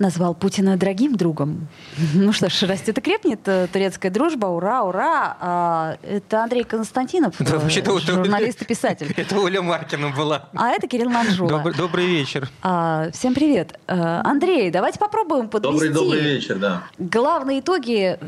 [0.00, 1.68] назвал Путина дорогим другом.
[2.14, 4.46] Ну что ж, растет и крепнет э, турецкая дружба.
[4.46, 5.36] Ура, ура!
[5.40, 9.12] А, это Андрей Константинов, Да, э, журналист и писатель.
[9.16, 10.48] Это Оля Маркина была.
[10.54, 11.48] А это Кирилл Манжула.
[11.50, 12.48] Добрый, добрый вечер.
[12.62, 13.78] А, всем привет.
[13.86, 16.82] Э, Андрей, давайте попробуем подвести Добрый, добрый вечер, да.
[16.98, 18.18] главные итоги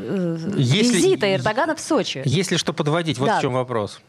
[0.55, 2.21] Если- визита Эрдогана в Сочи.
[2.25, 3.39] Если что подводить, вот Да.
[3.39, 3.99] в чем вопрос.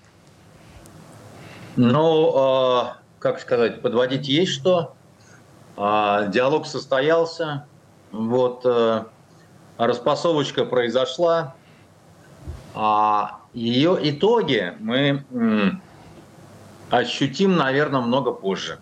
[1.77, 4.95] Ну, э, как сказать, подводить есть что.
[5.77, 7.67] А, диалог состоялся.
[8.13, 9.05] Вот э,
[9.79, 11.55] распасовочка произошла.
[12.75, 15.25] А ее итоги мы
[16.91, 18.79] ощутим, наверное, много позже.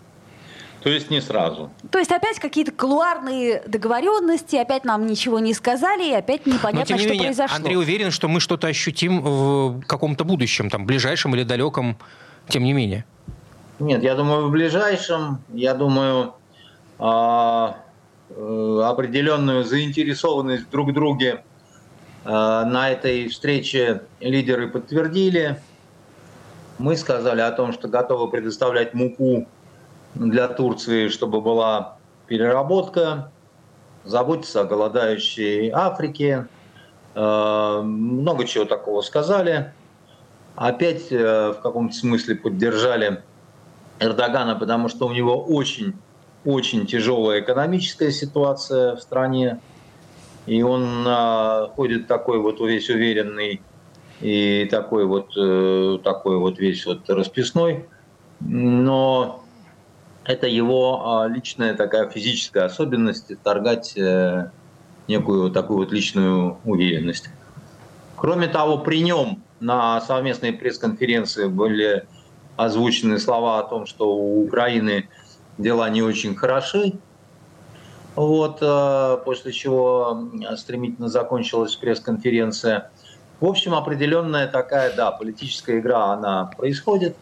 [0.83, 1.71] То есть не сразу.
[1.91, 6.85] То есть опять какие-то кулуарные договоренности, опять нам ничего не сказали, и опять Но непонятно,
[6.85, 7.55] тем не что менее, произошло.
[7.55, 11.97] Андрей уверен, что мы что-то ощутим в каком-то будущем, там, ближайшем или далеком,
[12.49, 13.05] тем не менее.
[13.79, 16.33] Нет, я думаю, в ближайшем, я думаю,
[18.29, 21.43] определенную заинтересованность друг в друге
[22.25, 25.59] а, на этой встрече лидеры подтвердили.
[26.77, 29.47] Мы сказали о том, что готовы предоставлять муку
[30.15, 33.31] для Турции, чтобы была переработка,
[34.05, 36.47] заботиться о голодающей Африке.
[37.15, 39.73] Э, Много чего такого сказали.
[40.55, 43.23] Опять э, в каком-то смысле поддержали
[43.99, 45.93] Эрдогана, потому что у него очень,
[46.45, 49.59] очень тяжелая экономическая ситуация в стране.
[50.45, 53.61] И он а, ходит такой вот весь уверенный
[54.19, 57.85] и такой вот, э, такой вот весь вот расписной.
[58.41, 59.43] Но
[60.25, 64.49] это его а, личная такая физическая особенность торгать э,
[65.07, 67.29] некую такую вот личную уверенность.
[68.17, 72.05] Кроме того, при нем на совместной пресс-конференции были
[72.55, 75.09] озвучены слова о том, что у Украины
[75.57, 76.93] дела не очень хороши.
[78.15, 82.91] Вот, э, после чего стремительно закончилась пресс-конференция.
[83.39, 87.15] В общем, определенная такая, да, политическая игра, она происходит.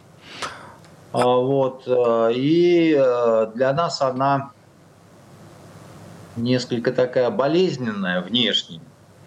[1.12, 4.52] А, Вот, э, и э, для нас она
[6.36, 8.80] несколько такая болезненная внешне,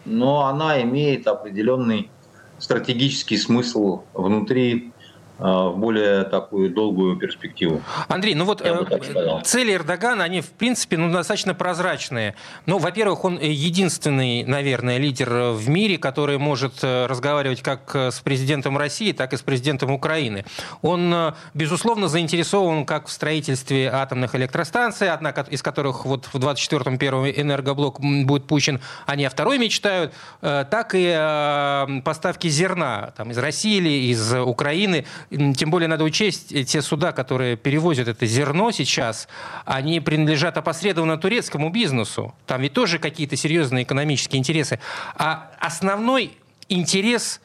[0.05, 2.09] но она имеет определенный
[2.57, 4.94] стратегический смысл внутри э,
[5.37, 7.81] в более такую долгую перспективу.
[8.07, 12.35] Андрей, ну вот э, цели Эрдогана, они в принципе ну, достаточно прозрачные.
[12.65, 17.95] Ну, во-первых, он э, единственный, наверное, лидер э, в мире, который может э, разговаривать как
[17.95, 20.45] э, с президентом России, так и с президентом Украины.
[20.81, 26.35] Он, э, безусловно, заинтересован как в строительстве атомных электростанций, одна ко- из которых вот в
[26.35, 33.13] 24-м первый энергоблок будет пущен, они о второй мечтают, э, так и э, поставки зерна
[33.17, 35.05] там, из России или из Украины.
[35.29, 39.27] Тем более надо учесть, э, те суда, которые перевозят это зерно сейчас,
[39.65, 42.33] они принадлежат опосредованно турецкому бизнесу.
[42.45, 44.79] Там ведь тоже какие-то серьезные экономические интересы.
[45.15, 46.37] А основной
[46.69, 47.41] интерес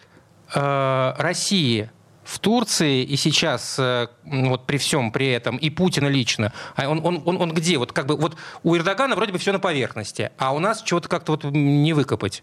[0.55, 1.91] э, России
[2.25, 7.01] в Турции и сейчас э, вот при всем при этом и Путина лично, а он,
[7.05, 7.77] он, он, он где?
[7.79, 11.09] Вот как бы вот у Эрдогана вроде бы все на поверхности, а у нас чего-то
[11.09, 12.43] как-то вот не выкопать.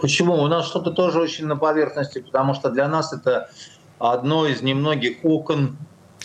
[0.00, 0.34] Почему?
[0.34, 3.48] У нас что-то тоже очень на поверхности, потому что для нас это
[3.98, 5.76] одно из немногих окон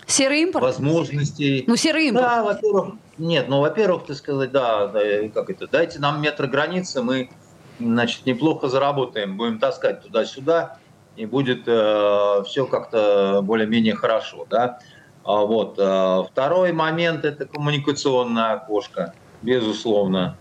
[0.06, 0.64] Серый импорт?
[0.64, 1.64] возможностей.
[1.66, 2.26] Ну, серый импорт.
[2.26, 5.00] Да, во-первых, нет, ну, во-первых, ты сказать, да, да,
[5.34, 7.30] как это, дайте нам метр границы, мы,
[7.78, 10.78] значит, неплохо заработаем, будем таскать туда-сюда,
[11.16, 14.78] и будет все как-то более-менее хорошо, да.
[15.24, 15.78] А вот.
[15.78, 20.36] э, второй момент– это коммуникационное окошко, безусловно.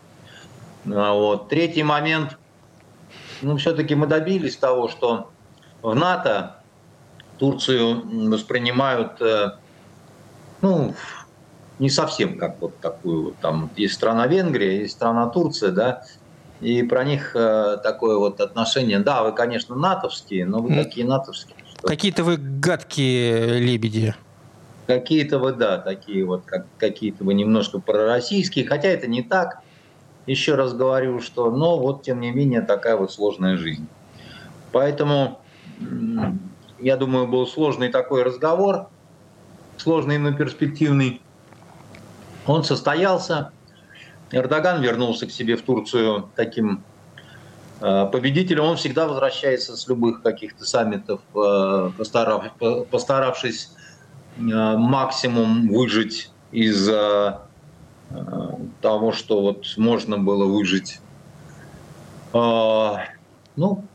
[0.85, 1.49] А вот.
[1.49, 2.37] Третий момент,
[3.41, 5.29] ну, все-таки мы добились того, что
[5.81, 6.60] в НАТО
[7.41, 9.53] Турцию воспринимают, э,
[10.61, 10.93] ну,
[11.79, 16.03] не совсем как вот такую вот там есть страна Венгрия, есть страна Турция, да,
[16.59, 18.99] и про них э, такое вот отношение.
[18.99, 21.55] Да, вы, конечно, натовские, но вы Ну, такие натовские.
[21.67, 24.13] что Какие-то вы гадкие лебеди.
[24.85, 29.61] Какие-то вы, да, такие вот, как, какие-то вы немножко пророссийские, хотя это не так.
[30.27, 33.87] Еще раз говорю, что, но вот, тем не менее, такая вот сложная жизнь.
[34.71, 35.39] Поэтому,
[36.81, 38.89] я думаю, был сложный такой разговор,
[39.77, 41.21] сложный, но перспективный.
[42.45, 43.51] Он состоялся.
[44.31, 46.83] Эрдоган вернулся к себе в Турцию таким
[47.81, 53.71] Э, победителем он всегда возвращается с любых каких-то саммитов, э, постаравшись
[54.37, 56.89] э, максимум выжить из
[58.81, 60.99] того, что вот можно было выжить.
[62.33, 63.85] Ну,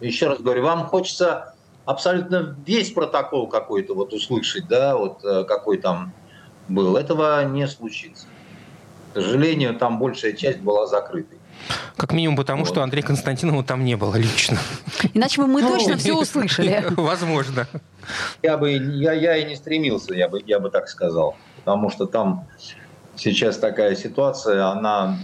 [0.00, 1.54] еще раз говорю, вам хочется
[1.88, 6.12] абсолютно весь протокол какой-то вот услышать, да, вот какой там
[6.68, 6.96] был.
[6.96, 8.26] Этого не случится.
[9.12, 11.38] К сожалению, там большая часть была закрытой.
[11.96, 12.68] Как минимум потому, вот.
[12.68, 14.58] что Андрея Константинова там не было лично.
[15.14, 16.84] Иначе бы мы ну, точно все услышали.
[16.96, 17.66] Возможно.
[18.42, 21.36] Я бы я, я и не стремился, я бы, я бы так сказал.
[21.56, 22.46] Потому что там
[23.16, 25.18] сейчас такая ситуация, она,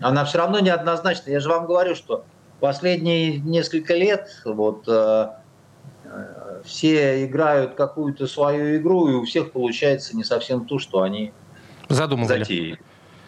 [0.00, 1.30] она все равно неоднозначна.
[1.30, 2.24] Я же вам говорю, что
[2.60, 5.28] последние несколько лет вот, э, э,
[6.64, 11.32] все играют какую-то свою игру, и у всех получается не совсем то, что они
[11.88, 12.40] Задумывали.
[12.40, 12.80] затеяли.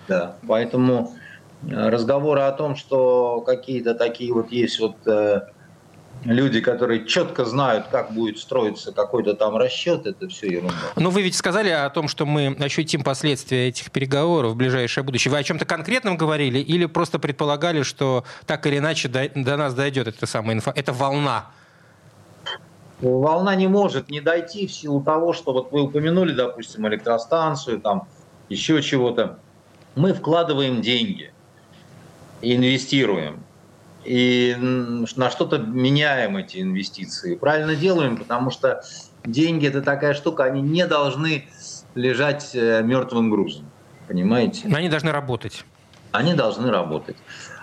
[0.09, 1.15] Да, поэтому
[1.63, 5.43] разговоры о том, что какие-то такие вот есть вот э,
[6.25, 10.75] люди, которые четко знают, как будет строиться какой-то там расчет, это все ерунда.
[10.97, 15.31] Но вы ведь сказали о том, что мы ощутим последствия этих переговоров в ближайшее будущее.
[15.33, 19.75] Вы о чем-то конкретном говорили или просто предполагали, что так или иначе до, до нас
[19.75, 21.51] дойдет эта самая инфа, эта волна?
[23.01, 28.09] Волна не может не дойти в силу того, что вот вы упомянули, допустим, электростанцию, там
[28.49, 29.39] еще чего-то.
[29.95, 31.33] Мы вкладываем деньги–
[32.43, 33.43] инвестируем
[34.05, 37.35] и на что-то меняем эти инвестиции.
[37.35, 38.83] Правильно делаем, потому что
[39.25, 41.49] деньги это такая штука, они не должны
[41.95, 43.71] лежать э, мертвым грузом.
[44.09, 44.69] Понимаете?
[44.75, 45.65] Они должны работать.
[46.13, 47.17] Они должны работать.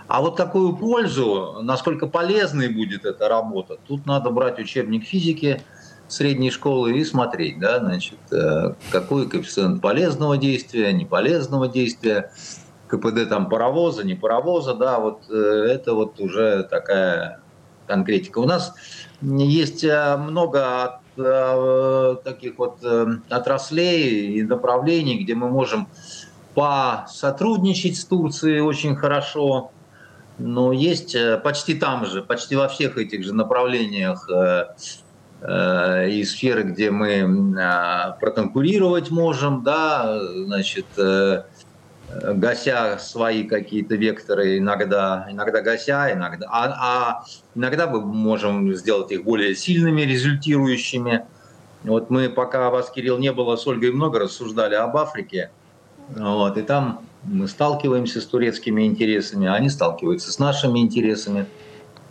[0.07, 5.61] А вот какую пользу, насколько полезной будет эта работа, тут надо брать учебник физики
[6.07, 12.31] средней школы и смотреть, да, значит, э, какой коэффициент полезного действия, неполезного действия,
[12.87, 17.41] КПД там паровоза, не паровоза, да, вот э, это вот уже такая
[17.87, 18.39] конкретика.
[18.39, 18.73] У нас
[19.21, 21.01] есть э, много
[22.23, 22.77] таких вот
[23.27, 25.87] отраслей и направлений, где мы можем
[26.53, 29.71] посотрудничать с Турцией очень хорошо,
[30.39, 34.29] но есть почти там же, почти во всех этих же направлениях
[35.41, 37.55] и сферы, где мы
[38.19, 40.85] проконкурировать можем, да, значит,
[42.09, 47.23] гася свои какие-то векторы, иногда, иногда гася, иногда, а, а
[47.55, 51.25] иногда мы можем сделать их более сильными, результирующими.
[51.83, 55.51] Вот мы, пока вас, Кирилл, не было, с Ольгой много рассуждали об Африке,
[56.09, 61.45] вот, и там мы сталкиваемся с турецкими интересами, они сталкиваются с нашими интересами.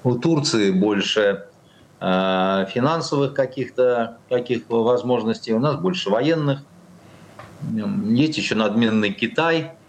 [0.05, 1.47] У Турции больше
[2.01, 6.61] э, финансовых каких-то каких возможностей, у нас больше военных.
[8.05, 9.73] Есть еще надменный Китай–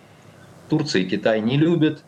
[0.70, 2.04] Турция и Китай не любят.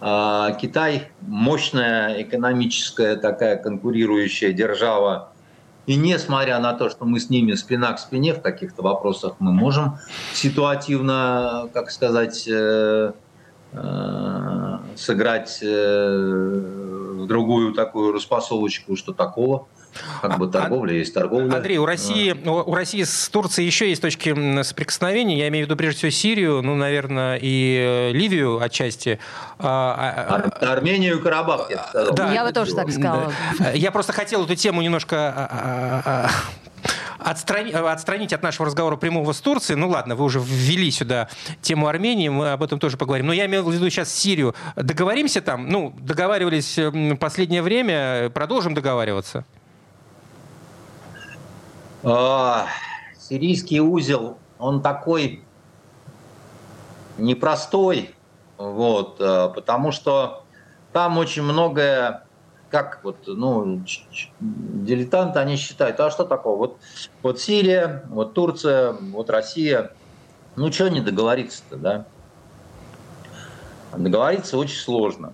[0.00, 5.32] А Китай мощная экономическая такая конкурирующая держава.
[5.86, 9.52] И несмотря на то, что мы с ними спина к спине в каких-то вопросах, мы
[9.52, 9.98] можем
[10.34, 13.12] ситуативно, как сказать, э,
[13.72, 19.68] э, сыграть э, в другую такую распасовочку, что такого.
[20.22, 21.54] Как бы а, торговля есть торговля.
[21.56, 25.38] Андрей, у России, у России с Турцией еще есть точки соприкосновения.
[25.38, 29.18] Я имею в виду прежде всего Сирию, ну, наверное, и э, Ливию отчасти.
[29.58, 32.14] А, а, Ар- Армению и Карабах, я сказал.
[32.14, 33.32] Да, я бы тоже так сказала.
[33.74, 36.30] Я просто хотел эту тему немножко
[37.18, 39.76] отстрани, отстранить от нашего разговора прямого с Турцией.
[39.76, 41.28] Ну ладно, вы уже ввели сюда
[41.60, 43.26] тему Армении, мы об этом тоже поговорим.
[43.26, 44.54] Но я имел в виду сейчас Сирию.
[44.76, 45.68] Договоримся там?
[45.68, 49.44] Ну, договаривались в последнее время, продолжим договариваться?
[52.08, 52.68] А,
[53.18, 55.42] сирийский узел, он такой
[57.18, 58.14] непростой,
[58.58, 60.44] вот, а, потому что
[60.92, 62.24] там очень многое,
[62.70, 63.82] как вот, ну,
[64.38, 66.54] дилетанты, они считают, а что такое?
[66.54, 66.78] Вот,
[67.24, 69.90] вот Сирия, вот Турция, вот Россия,
[70.54, 72.06] ну, что не договориться-то, да?
[73.96, 75.32] Договориться очень сложно,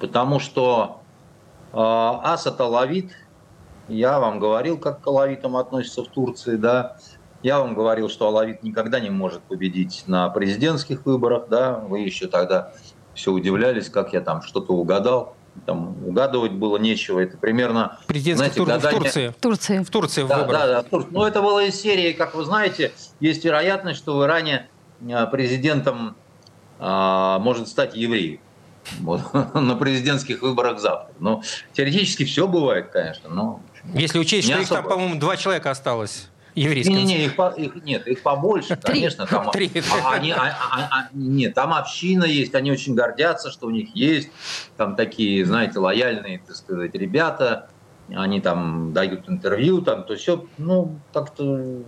[0.00, 1.02] потому что
[1.74, 3.12] э, Асад Алавит–
[3.88, 6.96] я вам говорил, как к алавитам относятся в Турции, да.
[7.42, 11.78] Я вам говорил, что алавит никогда не может победить на президентских выборах, да.
[11.78, 12.72] Вы еще тогда
[13.14, 15.36] все удивлялись, как я там что-то угадал.
[15.66, 17.20] Там угадывать было нечего.
[17.20, 17.98] Это примерно...
[18.06, 18.66] Президентских тур...
[18.66, 18.98] гадание...
[18.98, 19.28] в Турции.
[19.28, 19.78] В Турции.
[19.78, 20.60] В Турции в да, выборах.
[20.62, 20.88] Да, да.
[20.90, 24.68] Но ну, это было из серии, как вы знаете, есть вероятность, что в Иране
[25.12, 26.16] а, президентом
[26.80, 28.40] а, может стать еврей
[29.00, 29.22] вот,
[29.54, 31.14] на президентских выборах завтра.
[31.18, 33.60] Но теоретически все бывает, конечно, но
[33.92, 34.80] если учесть, не что особо.
[34.80, 36.28] их там, по-моему, два человека осталось.
[36.54, 36.94] еврейском?
[36.94, 38.94] Не, не, их, их, нет, их побольше, Три.
[38.94, 39.26] конечно.
[39.26, 39.70] Там, Три.
[39.92, 43.94] А, они, а, а, а, нет, там община есть, они очень гордятся, что у них
[43.94, 44.30] есть
[44.76, 47.68] там такие, знаете, лояльные, так сказать, ребята.
[48.14, 51.82] Они там дают интервью, там то все, ну, как-то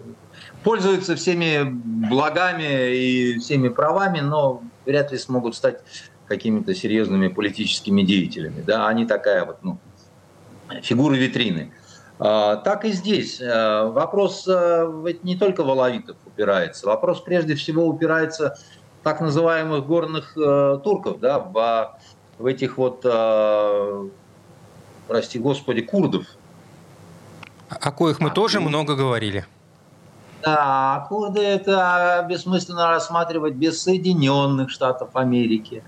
[0.64, 5.80] пользуются всеми благами и всеми правами, но вряд ли смогут стать
[6.26, 8.62] какими-то серьезными политическими деятелями.
[8.66, 9.78] Да, они такая вот, ну,
[10.82, 11.72] фигура витрины.
[12.18, 13.40] А, так и здесь.
[13.42, 16.86] А, вопрос а, ведь не только в алавитов упирается.
[16.86, 18.56] Вопрос прежде всего упирается
[19.00, 21.98] в так называемых горных турков, да, в,
[22.38, 23.02] в этих вот,
[25.06, 26.26] прости господи, курдов.
[27.68, 28.68] О коих мы а, тоже курд...
[28.68, 29.46] много говорили.
[30.42, 35.82] Да, курды это бессмысленно рассматривать без Соединенных Штатов Америки.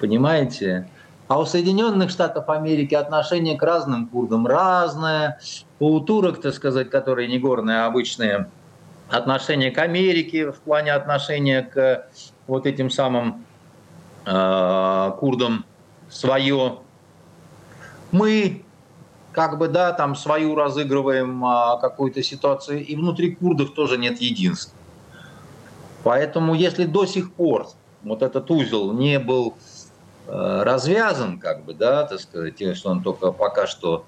[0.00, 0.88] Понимаете?
[1.30, 5.38] А у Соединенных Штатов Америки отношение к разным курдам разное.
[5.78, 8.50] У турок, так сказать, которые не горные, а обычные,
[9.08, 12.08] отношение к Америке в плане отношения к
[12.48, 13.44] вот этим самым
[14.26, 15.64] э, курдам
[16.08, 16.80] свое.
[18.10, 18.64] Мы
[19.30, 24.76] как бы, да, там свою разыгрываем а, какую-то ситуацию, и внутри курдов тоже нет единства.
[26.02, 27.68] Поэтому если до сих пор
[28.02, 29.54] вот этот узел не был
[30.30, 34.04] развязан, как бы, да, так сказать, что он только пока что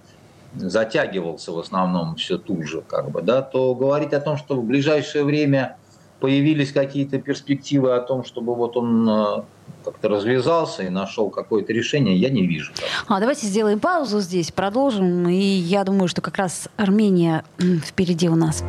[0.54, 5.24] затягивался в основном все туже, как бы, да, то говорить о том, что в ближайшее
[5.24, 5.76] время
[6.20, 9.42] появились какие-то перспективы о том, чтобы вот он э,
[9.84, 12.72] как-то развязался и нашел какое-то решение, я не вижу.
[13.08, 15.28] А давайте сделаем паузу здесь, продолжим.
[15.28, 18.62] И я думаю, что как раз Армения впереди у нас.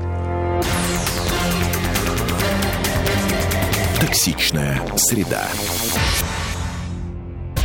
[4.02, 5.44] Токсичная среда.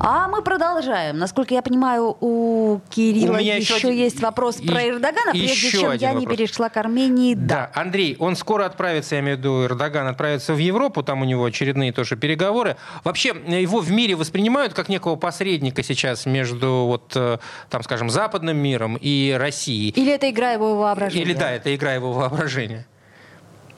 [0.00, 1.18] А мы продолжаем.
[1.18, 5.92] Насколько я понимаю, у Кирилла у еще, еще есть вопрос и, про Эрдогана, прежде чем
[5.92, 6.20] я вопрос.
[6.20, 7.34] не перешла к Армении.
[7.34, 7.70] Да.
[7.74, 11.24] да, Андрей, он скоро отправится, я имею в виду, Эрдоган отправится в Европу, там у
[11.24, 12.76] него очередные тоже переговоры.
[13.02, 17.38] Вообще, его в мире воспринимают как некого посредника сейчас между, вот, э,
[17.68, 19.90] там, скажем, западным миром и Россией.
[19.90, 21.24] Или это игра его воображения?
[21.24, 22.86] Или да, это игра его воображения.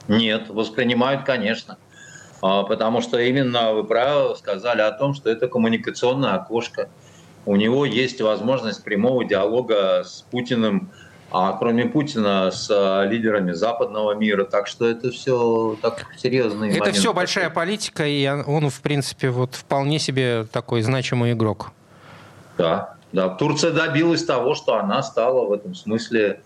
[0.07, 1.77] Нет, воспринимают, конечно.
[2.41, 6.89] А, потому что именно вы правильно сказали о том, что это коммуникационное окошко.
[7.45, 10.91] У него есть возможность прямого диалога с Путиным,
[11.31, 14.43] а кроме Путина с а, лидерами западного мира.
[14.43, 16.97] Так что это все так серьезный Это момент.
[16.97, 21.71] все большая политика, и он, в принципе, вот вполне себе такой значимый игрок.
[22.57, 23.29] Да, да.
[23.29, 26.41] Турция добилась того, что она стала в этом смысле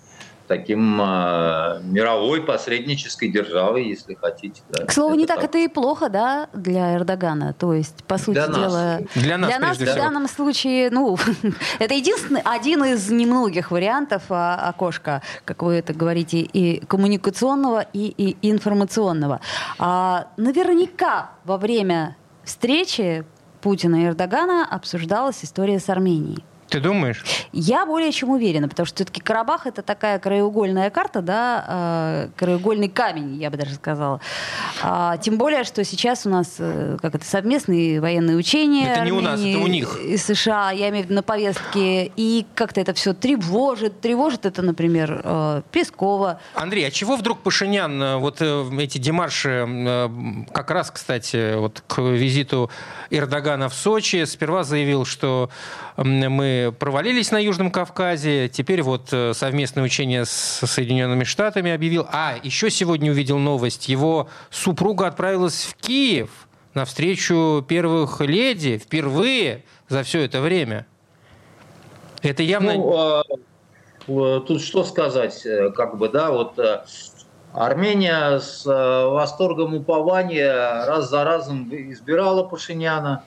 [0.48, 4.62] таким э, мировой посреднической державой, если хотите.
[4.70, 4.86] Да.
[4.86, 7.54] К слову, это не так, так это и плохо, да, для Эрдогана.
[7.54, 9.02] То есть, по сути для дела, нас.
[9.16, 11.18] для нас, для нас в данном случае, ну,
[11.80, 18.14] это единственный один из немногих вариантов а, окошка, как вы это говорите, и коммуникационного, и,
[18.18, 19.42] и информационного.
[19.80, 23.26] А, наверняка во время встречи
[23.62, 26.44] Путина и Эрдогана обсуждалась история с Арменией.
[26.70, 27.24] Ты думаешь?
[27.52, 32.90] Я более чем уверена, потому что все-таки Карабах это такая краеугольная карта, да, э, краеугольный
[32.90, 34.20] камень, я бы даже сказала.
[34.82, 38.88] А, тем более, что сейчас у нас э, как это совместные военные учения.
[38.88, 40.00] Это Армении не у нас, это у них.
[40.02, 44.02] И США, я имею в виду на повестке, и как-то это все тревожит.
[44.02, 46.40] Тревожит это, например, э, Пескова.
[46.56, 52.72] Андрей, а чего вдруг Пашинян, вот эти демарши, как раз, кстати, вот к визиту
[53.12, 55.50] Эрдогана в Сочи, сперва заявил, что
[55.98, 62.08] мы провалились на Южном Кавказе, теперь вот э, совместное учение с Соединенными Штатами объявил.
[62.12, 66.30] А, еще сегодня увидел новость, его супруга отправилась в Киев
[66.74, 70.86] на встречу первых леди впервые за все это время.
[72.22, 72.74] Это явно...
[72.74, 73.24] Ну, а,
[74.42, 76.84] тут что сказать, э, как бы, да, вот э,
[77.54, 83.24] Армения с восторгом упования раз за разом избирала Пашиняна,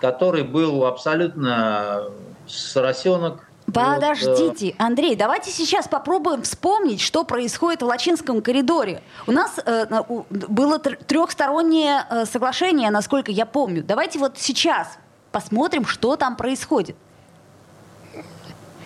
[0.00, 2.10] который был абсолютно
[2.46, 3.48] соросенок.
[3.72, 9.02] Подождите, вот, Андрей, давайте сейчас попробуем вспомнить, что происходит в Лачинском коридоре.
[9.26, 9.86] У нас э,
[10.28, 13.82] было трехстороннее э, соглашение, насколько я помню.
[13.82, 14.98] Давайте вот сейчас
[15.32, 16.96] посмотрим, что там происходит.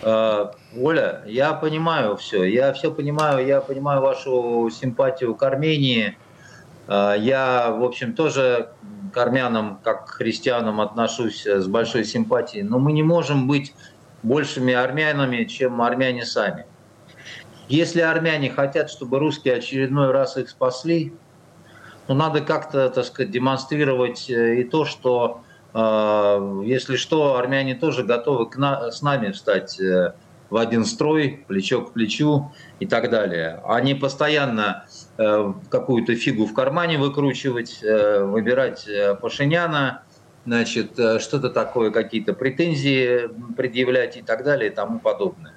[0.01, 6.17] Э, Оля, я понимаю все, я все понимаю, я понимаю вашу симпатию к Армении.
[6.87, 8.69] Э, я, в общем, тоже
[9.11, 13.73] к армянам, как к христианам отношусь с большой симпатией, но мы не можем быть
[14.23, 16.65] большими армянами, чем армяне сами.
[17.67, 21.13] Если армяне хотят, чтобы русские очередной раз их спасли,
[22.07, 25.43] то надо как-то, так сказать, демонстрировать э, и то, что,
[25.75, 30.13] э, если что, армяне тоже готовы к на, с нами встать э,
[30.49, 33.61] в один строй, плечо к плечу и так далее.
[33.63, 34.98] Они постоянно э,
[35.69, 40.03] какую-то фигу в кармане выкручивать, э, выбирать э, Пашиняна,
[40.45, 45.53] значит, э, что-то такое, какие-то претензии предъявлять и так далее и тому подобное.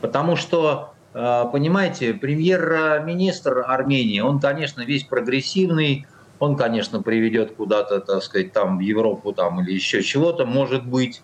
[0.00, 6.06] Потому что, э, понимаете, премьер-министр Армении, он, конечно, весь прогрессивный,
[6.40, 11.22] он, конечно, приведет куда-то, так сказать, там в Европу там, или еще чего-то, может быть,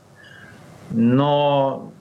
[0.91, 1.93] но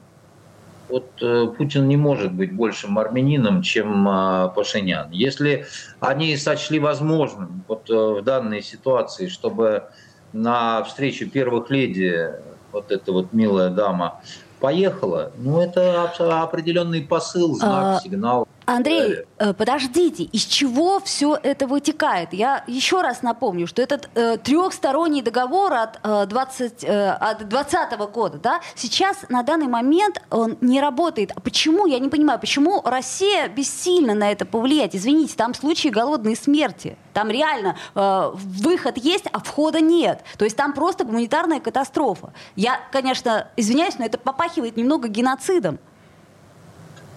[0.89, 5.09] вот э, Путин не может быть большим армянином, чем э, Пашинян.
[5.11, 5.65] Если
[5.99, 9.85] они сочли возможным вот э, в данной ситуации, чтобы
[10.33, 12.31] на встречу первых леди
[12.71, 14.21] вот эта вот милая дама
[14.59, 16.11] поехала, ну это
[16.43, 18.47] определенный посыл, знак, а, сигнал.
[18.65, 22.33] Андрей, э, подождите, из чего все это вытекает?
[22.33, 27.99] Я еще раз напомню, что этот э, трехсторонний договор от, э, 20, э, от 2020
[28.13, 31.31] года, да, сейчас на данный момент он не работает.
[31.35, 31.85] А почему?
[31.85, 34.95] Я не понимаю, почему Россия бессильна на это повлиять?
[34.95, 36.97] Извините, там случаи голодной смерти.
[37.13, 40.23] Там реально э, выход есть, а входа нет.
[40.37, 42.33] То есть там просто гуманитарная катастрофа.
[42.55, 45.79] Я, конечно, извиняюсь, но это попахивает немного геноцидом.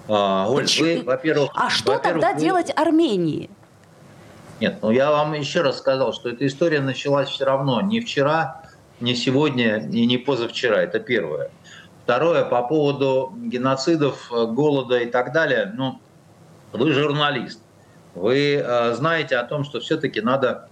[0.09, 1.51] А, Оль, вы, во-первых...
[1.55, 2.41] А что во тогда вы...
[2.41, 3.51] делать Армении?
[4.61, 8.63] Нет, ну я вам еще раз сказал, что эта история началась все равно не вчера,
[9.01, 10.79] не сегодня и не позавчера.
[10.79, 11.51] Это первое.
[12.05, 15.73] Второе, по поводу геноцидов, голода и так далее.
[15.77, 16.01] Ну,
[16.73, 17.61] вы журналист.
[18.15, 20.69] Вы э, знаете о том, что все-таки надо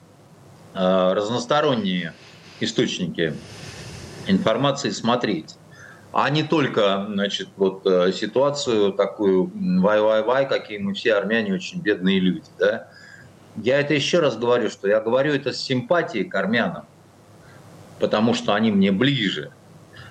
[0.75, 2.15] э, разносторонние
[2.61, 3.35] источники
[4.27, 5.57] информации смотреть
[6.17, 12.21] а не только значит, вот, э, ситуацию такую вай-вай-вай, какие мы все армяне очень бедные
[12.21, 12.47] люди.
[12.57, 12.87] Да?
[13.57, 16.85] Я это еще раз говорю, что я говорю это с симпатией к армянам,
[17.99, 19.51] потому что они мне ближе.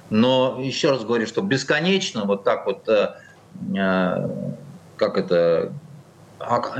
[0.09, 3.15] Но еще раз говорю, что бесконечно вот так вот, э,
[3.73, 4.29] э,
[4.97, 5.71] как это,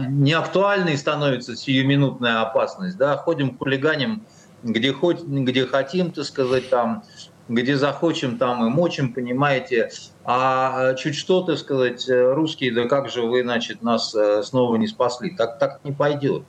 [0.09, 2.97] неактуальной становится сиюминутная опасность.
[2.97, 3.15] Да?
[3.15, 4.25] Ходим, хулиганим
[4.63, 7.03] где, хоть, где хотим, так сказать, там,
[7.49, 9.91] где захочем, там и мочим, понимаете.
[10.23, 14.88] А чуть что, так сказать, русские, да как же вы, значит, нас э, снова не
[14.88, 15.36] спасли.
[15.36, 16.43] Так, так не пойдет.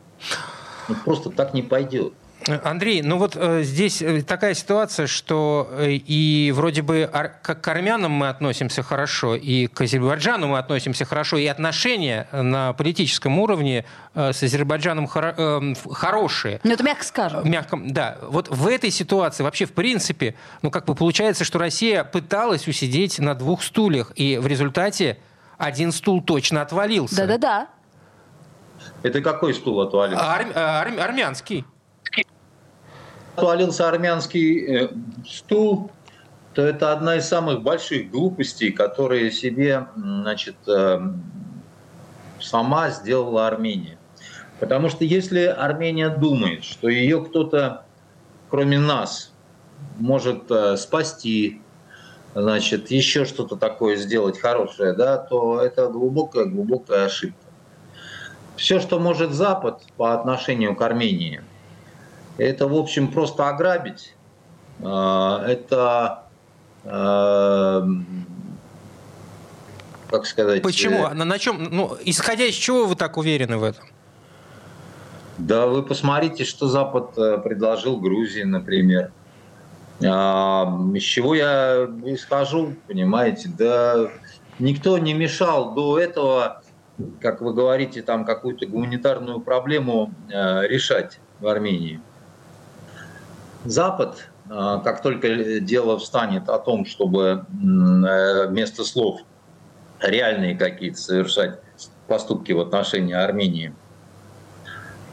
[0.88, 2.12] Ну, просто так не пойдет.
[2.48, 7.60] Андрей, ну вот э, здесь э, такая ситуация, что э, и вроде бы ар, как
[7.60, 13.38] к армянам мы относимся хорошо, и к Азербайджану мы относимся хорошо, и отношения на политическом
[13.38, 16.60] уровне э, с Азербайджаном хоро, э, хорошие.
[16.64, 17.50] Ну это мягко скажем.
[17.50, 18.18] Мягко, да.
[18.22, 23.18] Вот в этой ситуации вообще в принципе, ну как бы получается, что Россия пыталась усидеть
[23.18, 25.18] на двух стульях, и в результате
[25.58, 27.16] один стул точно отвалился.
[27.16, 27.68] Да-да-да.
[29.02, 30.24] Это какой стул отвалился?
[30.24, 31.64] Ар, ар, армянский
[33.36, 34.88] отвалился армянский э,
[35.28, 35.90] стул,
[36.54, 41.00] то это одна из самых больших глупостей, которые себе значит, э,
[42.40, 43.98] сама сделала Армения.
[44.60, 47.84] Потому что если Армения думает, что ее кто-то,
[48.50, 49.32] кроме нас,
[49.98, 51.60] может э, спасти,
[52.34, 57.38] значит, еще что-то такое сделать хорошее, да, то это глубокая-глубокая ошибка.
[58.56, 61.42] Все, что может Запад по отношению к Армении–
[62.38, 64.14] это, в общем, просто ограбить.
[64.82, 66.24] А, это,
[66.84, 67.86] а,
[70.10, 70.62] как сказать...
[70.62, 71.06] Почему?
[71.06, 71.62] Э, на, на чем?
[71.70, 73.84] Ну, исходя из чего вы так уверены в этом?
[75.38, 79.12] Да, вы посмотрите, что Запад э, предложил Грузии, например.
[80.04, 83.48] А, из чего я исхожу, понимаете?
[83.56, 84.10] Да
[84.58, 86.62] никто не мешал до этого,
[87.20, 92.00] как вы говорите, там какую-то гуманитарную проблему э, решать в Армении.
[93.64, 99.20] Запад, а, как только дело встанет о том, чтобы э, вместо слов
[100.00, 101.60] реальные какие-то совершать
[102.06, 103.74] поступки в отношении Армении,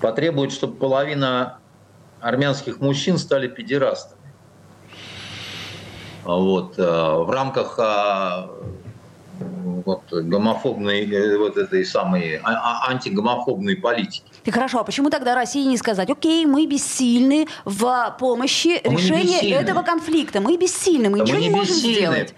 [0.01, 1.59] потребует, чтобы половина
[2.19, 4.19] армянских мужчин стали педерастами.
[6.23, 8.51] Вот, э, в рамках а,
[9.85, 14.30] вот, гомофобной, э, вот этой самой а, а, антигомофобной политики.
[14.43, 19.39] И хорошо, а почему тогда России не сказать, окей, мы бессильны в помощи мы решения
[19.51, 22.33] этого конфликта, мы бессильны, мы да ничего мы не, не можем сделать.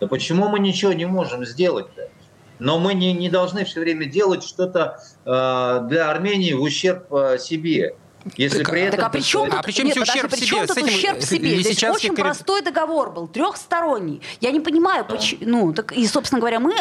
[0.00, 2.10] Да почему мы ничего не можем сделать-то?
[2.58, 7.38] Но мы не, не должны все время делать что-то э, для Армении в ущерб э,
[7.38, 7.96] себе.
[8.36, 8.98] Если так, при этом...
[8.98, 10.58] Так а при чем, а при чем нет, ущерб подожди, себе?
[10.58, 11.56] При чем тут этим ущерб себе?
[11.60, 12.24] Здесь очень корид...
[12.24, 14.22] простой договор был, трехсторонний.
[14.40, 15.40] Я не понимаю, почему...
[15.46, 16.74] Ну, так, и, собственно говоря, мы,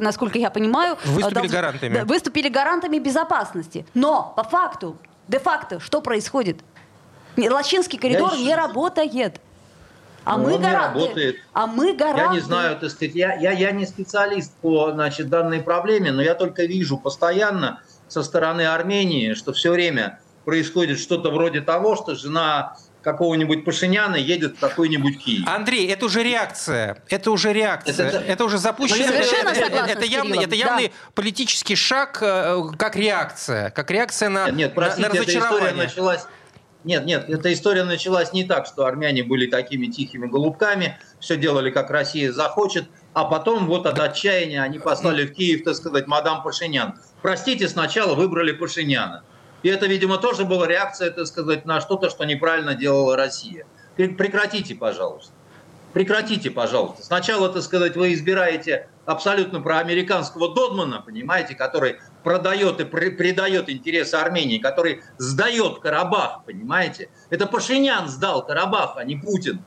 [0.00, 0.96] насколько я понимаю...
[1.04, 1.94] Выступили должны, гарантами.
[1.94, 3.86] Да, выступили гарантами безопасности.
[3.94, 4.96] Но, по факту,
[5.28, 6.58] де-факто, что происходит?
[7.36, 9.40] Лачинский коридор я не работает.
[10.24, 11.40] А ну, мы гаранты.
[11.52, 12.22] А мы гаранты.
[12.22, 16.22] Я не знаю, так сказать, я, я, я не специалист по значит, данной проблеме, но
[16.22, 22.14] я только вижу постоянно со стороны Армении, что все время происходит что-то вроде того, что
[22.14, 25.46] жена какого-нибудь Пашиняна едет в какой-нибудь Киев.
[25.46, 27.02] Андрей, это уже реакция.
[27.10, 27.92] Это уже реакция.
[27.92, 29.06] Это, это, это уже запущено.
[29.06, 30.94] Совершенно это, это, это, явный, это явный да.
[31.14, 33.70] политический шаг, э, как реакция.
[33.70, 35.58] Как реакция на, нет, нет, простите, на, на разочарование.
[35.58, 36.26] Эта история началась
[36.84, 41.70] нет, нет, эта история началась не так, что армяне были такими тихими голубками, все делали,
[41.70, 46.42] как Россия захочет, а потом вот от отчаяния они послали в Киев, так сказать, мадам
[46.42, 46.98] Пашинян.
[47.22, 49.24] Простите, сначала выбрали Пашиняна.
[49.64, 53.64] И это, видимо, тоже была реакция, так сказать, на что-то, что неправильно делала Россия.
[53.96, 55.32] Прекратите, пожалуйста.
[55.94, 57.02] Прекратите, пожалуйста.
[57.02, 64.58] Сначала, так сказать, вы избираете абсолютно проамериканского Додмана, понимаете, который продает и предает интересы Армении,
[64.58, 67.08] который сдает Карабах, понимаете?
[67.30, 69.62] Это Пашинян сдал Карабах, а не Путин.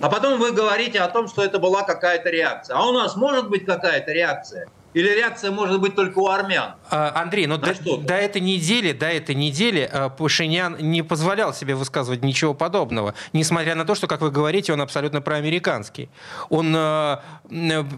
[0.00, 2.76] А потом вы говорите о том, что это была какая-то реакция.
[2.76, 6.74] А у нас может быть какая-то реакция– или реакция может быть только у армян?
[6.90, 11.76] А, Андрей, но до, до этой недели, до этой недели а, Пашинян не позволял себе
[11.76, 16.08] высказывать ничего подобного, несмотря на то, что, как вы говорите, он абсолютно проамериканский.
[16.48, 17.18] Он э,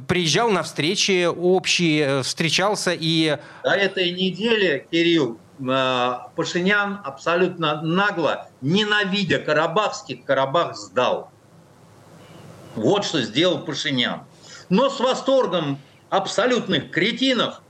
[0.07, 3.38] приезжал на встречи общие, э, встречался и...
[3.64, 11.31] До этой недели, Кирилл, э, Пашинян абсолютно нагло, ненавидя карабахских, Карабах сдал.
[12.74, 14.24] Вот что сделал Пашинян.
[14.68, 15.78] Но с восторгом
[16.12, 17.62] абсолютных кретинов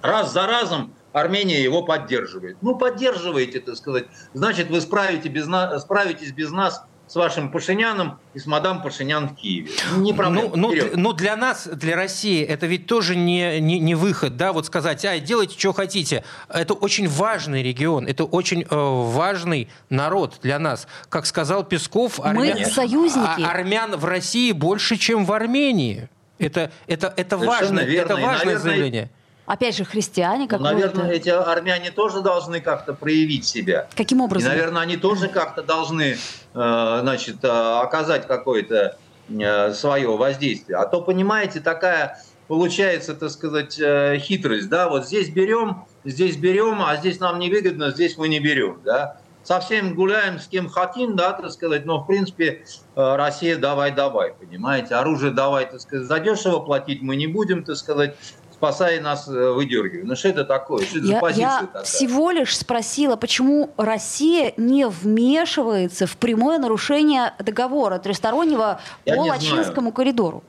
[0.00, 2.56] раз за разом Армения его поддерживает.
[2.62, 4.06] Ну, поддерживаете, так сказать.
[4.32, 9.30] Значит, вы справите без нас, справитесь без нас с вашим Пашиняном и с мадам Пашинян
[9.30, 9.72] в Киеве.
[9.96, 10.50] Не проблема.
[10.54, 14.52] Ну, ну, ну, для нас, для России, это ведь тоже не, не, не выход, да,
[14.52, 16.22] вот сказать, ай, делайте, что хотите.
[16.48, 20.86] Это очень важный регион, это очень э, важный народ для нас.
[21.08, 22.54] Как сказал Песков, армя...
[22.56, 23.42] Мы союзники.
[23.42, 26.08] А, армян в России больше, чем в Армении.
[26.40, 28.12] Это, это, это, важно, верно.
[28.12, 29.10] это важное наверное, заявление.
[29.46, 33.88] Опять же, христиане как ну, Наверное, эти армяне тоже должны как-то проявить себя.
[33.96, 34.50] Каким образом?
[34.50, 36.16] И, наверное, они тоже как-то должны
[36.54, 38.96] э, значит, э, оказать какое-то
[39.28, 40.78] э, свое воздействие.
[40.78, 43.74] А то, понимаете, такая получается, так сказать,
[44.20, 44.68] хитрость.
[44.68, 44.88] Да?
[44.88, 48.80] Вот здесь берем, здесь берем, а здесь нам невыгодно, здесь мы не берем.
[48.84, 49.20] Да?
[49.42, 54.94] Совсем гуляем с кем хотим, да, так сказать, но в принципе э, Россия давай-давай, понимаете,
[54.94, 58.16] оружие давай, так сказать, задешево платить мы не будем, так сказать,
[58.60, 60.04] спасая нас, э, выдергивая.
[60.04, 60.84] Ну что это такое?
[60.84, 61.84] Что это я, за позиция я такая?
[61.84, 69.92] всего лишь спросила, почему Россия не вмешивается в прямое нарушение договора трехстороннего я по Лачинскому
[69.92, 70.44] коридору?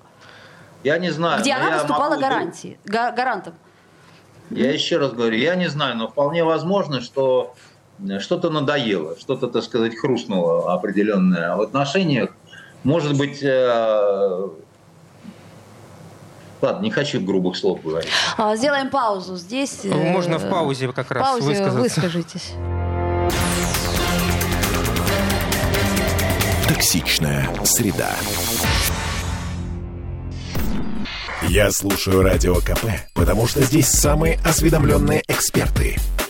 [0.84, 1.42] Я не знаю.
[1.42, 2.22] Где она выступала могу...
[2.22, 3.54] гарантии, гарантом.
[4.50, 7.56] Я еще раз говорю, я не знаю, но вполне возможно, что
[8.20, 12.32] что-то надоело, что-то, так сказать, хрустнуло определенное в отношениях.
[12.84, 14.48] Может быть, э...
[16.62, 18.10] ладно, не хочу грубых слов говорить.
[18.38, 19.82] А, сделаем паузу здесь.
[19.84, 21.80] Ну, можно в паузе как раз паузе высказаться.
[21.80, 22.54] выскажитесь.
[26.68, 28.10] Токсичная среда.
[31.48, 35.98] Я слушаю радио КП, потому что здесь самые осведомленные эксперты–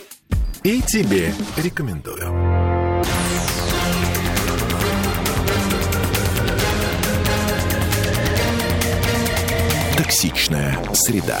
[0.64, 2.32] и тебе рекомендую.
[9.96, 11.40] Токсичная среда.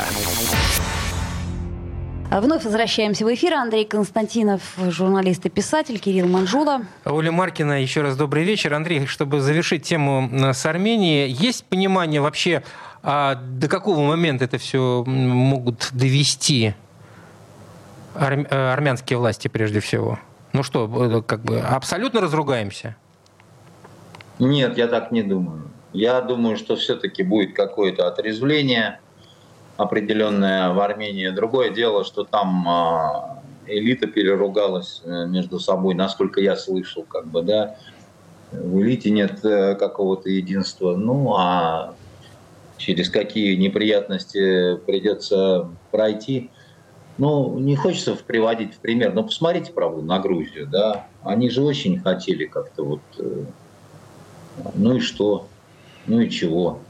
[2.30, 3.54] А вновь возвращаемся в эфир.
[3.54, 6.82] Андрей Константинов, журналист и писатель, Кирилл Манжула.
[7.04, 8.74] Оля Маркина, еще раз добрый вечер.
[8.74, 12.64] Андрей, чтобы завершить тему с Арменией, есть понимание вообще,
[13.02, 16.74] а до какого момента это все могут довести
[18.14, 20.18] арм, э, армянские власти прежде всего?
[20.52, 22.96] Ну что, э, как бы абсолютно разругаемся?
[24.38, 25.68] Нет, я так не думаю.
[25.92, 29.00] Я думаю, что все-таки будет какое-то отрезвление
[29.76, 31.28] определенное в Армении.
[31.28, 37.42] Другое дело, что там а, элита переругалась э, между собой, насколько я слышал, как бы,
[37.42, 37.76] да.
[38.50, 40.94] В элите нет какого-то единства.
[40.94, 41.94] Ну, а
[42.76, 46.50] через какие неприятности придется пройти–
[47.22, 51.06] ну, не хочется приводить в пример, но посмотрите, правда, на Грузию, да.
[51.22, 53.44] Они же очень хотели как-то вот, э,
[54.74, 55.46] ну и что,
[56.08, 56.80] ну и чего.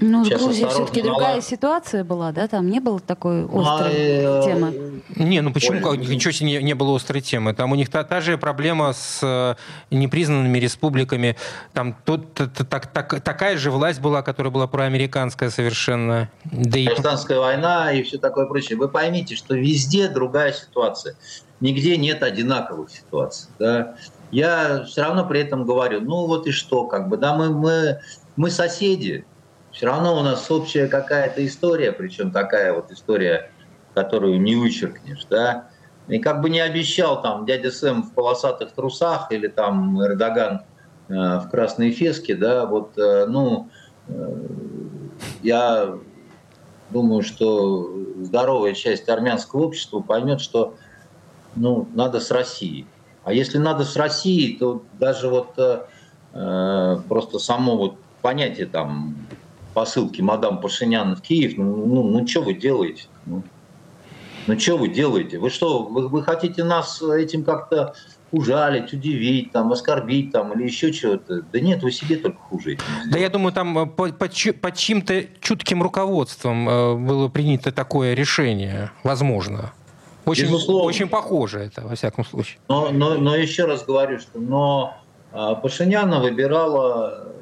[0.00, 2.48] Ну, Сейчас в Грузии все-таки другая ситуация была, да?
[2.48, 5.02] Там не было такой острой а, темы.
[5.16, 5.86] Не, ну почему?
[5.86, 7.54] Ой, ничего себе не, не было острой темы.
[7.54, 9.54] Там у них та, та же проблема с э,
[9.94, 11.36] непризнанными республиками.
[11.72, 16.30] Там тут так, так, такая же власть была, которая была проамериканская совершенно.
[16.44, 16.86] Да и...
[16.86, 18.78] Гражданская война и все такое прочее.
[18.78, 21.16] Вы поймите, что везде другая ситуация.
[21.60, 23.48] Нигде нет одинаковых ситуаций.
[23.58, 23.94] Да?
[24.32, 28.00] Я все равно при этом говорю, ну вот и что, как бы, да, мы, мы,
[28.36, 29.26] мы соседи,
[29.72, 33.50] все равно у нас общая какая-то история, причем такая вот история,
[33.94, 35.68] которую не вычеркнешь, да.
[36.08, 40.62] И как бы не обещал там дядя Сэм в полосатых трусах или там Эрдоган
[41.08, 43.70] э, в красной феске, да, вот, э, ну,
[44.08, 44.46] э,
[45.42, 45.94] я
[46.90, 50.74] думаю, что здоровая часть армянского общества поймет, что,
[51.56, 52.86] ну, надо с Россией.
[53.24, 59.16] А если надо с Россией, то даже вот э, просто само вот понятие там
[59.74, 63.04] посылки мадам Пашинян в Киев, ну, ну, ну что вы делаете?
[63.26, 63.42] Ну,
[64.46, 65.38] ну что вы делаете?
[65.38, 67.94] Вы что, вы, вы хотите нас этим как-то
[68.32, 71.42] ужалить, удивить, там, оскорбить там, или еще чего-то.
[71.42, 72.78] Да нет, вы себе только хуже.
[73.10, 78.14] Да я думаю, там э, под, под, под чьим-то чутким руководством э, было принято такое
[78.14, 79.72] решение, возможно.
[80.24, 82.58] Очень, очень похоже это, во всяком случае.
[82.68, 84.94] Но, но, но еще раз говорю, что но
[85.32, 87.32] а, Пашиняна выбирала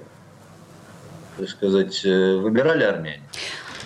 [1.41, 3.23] так сказать, э, выбирали армяне.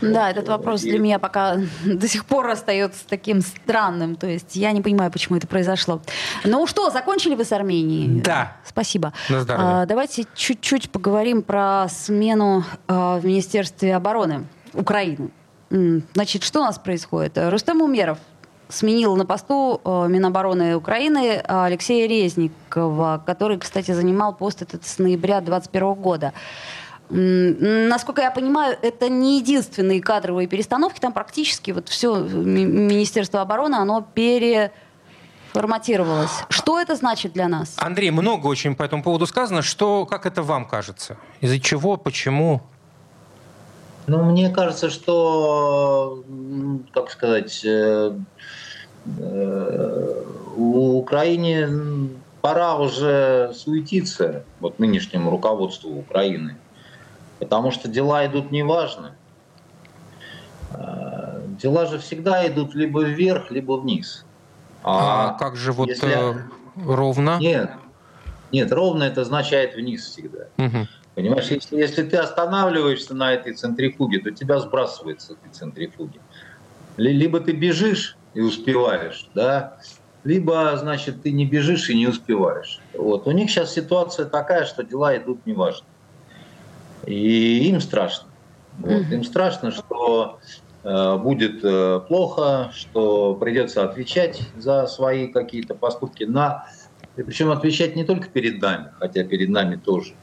[0.01, 4.17] Да, этот вопрос для меня пока до сих пор остается таким странным.
[4.17, 6.01] То есть я не понимаю, почему это произошло.
[6.45, 8.21] Ну что, закончили вы с Арменией?
[8.21, 8.57] Да.
[8.65, 9.13] Спасибо.
[9.29, 9.71] На здоровье.
[9.83, 15.31] А, давайте чуть-чуть поговорим про смену а, в Министерстве обороны Украины.
[15.71, 17.33] Значит, что у нас происходит?
[17.37, 18.19] Рустем Умеров
[18.69, 25.41] сменил на посту а, Минобороны Украины Алексея Резникова, который, кстати, занимал пост этот с ноября
[25.41, 26.33] 2021 года.
[27.11, 31.01] Насколько я понимаю, это не единственные кадровые перестановки.
[31.01, 36.31] Там практически вот все Министерство обороны, оно переформатировалось.
[36.49, 37.77] Что это значит для нас?
[37.79, 39.61] Андрей, много очень по этому поводу сказано.
[39.63, 41.19] Что, как это вам кажется?
[41.41, 42.63] Из-за чего, почему?
[44.07, 46.23] Ну, мне кажется, что,
[46.93, 48.13] как сказать, э,
[49.19, 50.23] э,
[50.57, 51.71] у Украине
[52.43, 56.57] пора уже суетиться, вот нынешнему руководству Украины
[57.45, 59.15] потому что дела идут неважно.
[60.73, 64.25] А, дела же всегда идут либо вверх, либо вниз.
[64.83, 66.37] А, а как же вот если...
[66.37, 66.39] Э,
[66.77, 67.39] ровно?
[67.39, 67.71] Нет,
[68.51, 70.47] нет, ровно это означает вниз всегда.
[70.59, 70.89] Угу.
[71.15, 76.21] Понимаешь, если, если ты останавливаешься на этой центрифуге, то тебя сбрасывает с этой центрифуги.
[76.97, 79.79] Либо ты бежишь и успеваешь, да,
[80.25, 82.81] либо, значит, ты не бежишь и не успеваешь.
[82.95, 83.27] Вот.
[83.27, 85.87] У них сейчас ситуация такая, что дела идут неважно.
[87.07, 88.29] И им страшно.
[88.79, 89.07] Вот.
[89.11, 90.41] Им страшно, что
[90.83, 96.25] э, будет э, плохо, что придется отвечать за свои какие-то поступки.
[96.25, 96.67] На...
[97.15, 100.15] Причем отвечать не только перед нами, хотя перед нами тоже,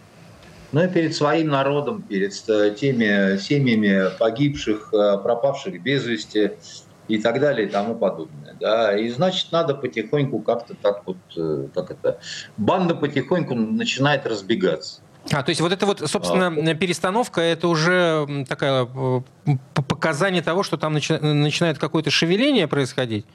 [0.74, 6.52] но и перед своим народом, перед э, теми семьями погибших, пропавших без вести
[7.08, 8.56] и так далее и тому подобное.
[8.60, 8.98] Да.
[8.98, 11.18] И значит, надо потихоньку как-то так вот,
[11.74, 12.20] как это,
[12.58, 15.02] банда потихоньку начинает разбегаться.
[15.34, 16.76] А, то есть вот это вот, собственно, а.
[16.76, 19.22] перестановка, это уже такая э,
[19.74, 23.26] показание того, что там начи- начинает какое-то шевеление происходить?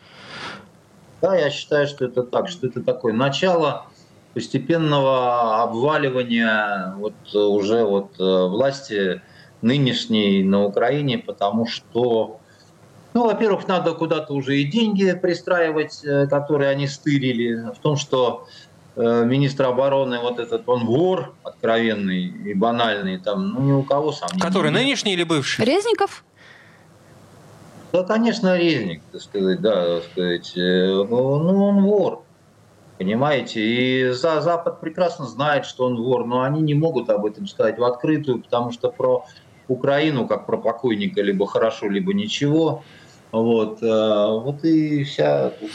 [1.22, 3.86] Да, я считаю, что это так, что это такое начало
[4.34, 9.22] постепенного обваливания вот уже вот э, власти
[9.62, 12.40] нынешней на Украине, потому что,
[13.14, 18.46] ну, во-первых, надо куда-то уже и деньги пристраивать, э, которые они стырили, в том, что
[18.46, 18.65] Э,
[18.96, 24.28] министр обороны вот этот, он вор откровенный и банальный, там, ну, ни у кого сам
[24.40, 24.80] Который нет.
[24.80, 25.64] нынешний или бывший?
[25.64, 26.24] Резников?
[27.92, 30.56] Да, конечно, Резник, так сказать, да, так сказать.
[30.56, 32.22] Э, ну, ну, он вор,
[32.98, 37.46] понимаете, и за Запад прекрасно знает, что он вор, но они не могут об этом
[37.46, 39.26] сказать в открытую, потому что про
[39.68, 42.82] Украину, как про покойника, либо хорошо, либо ничего–
[43.32, 45.70] вот, э, вот и вся тут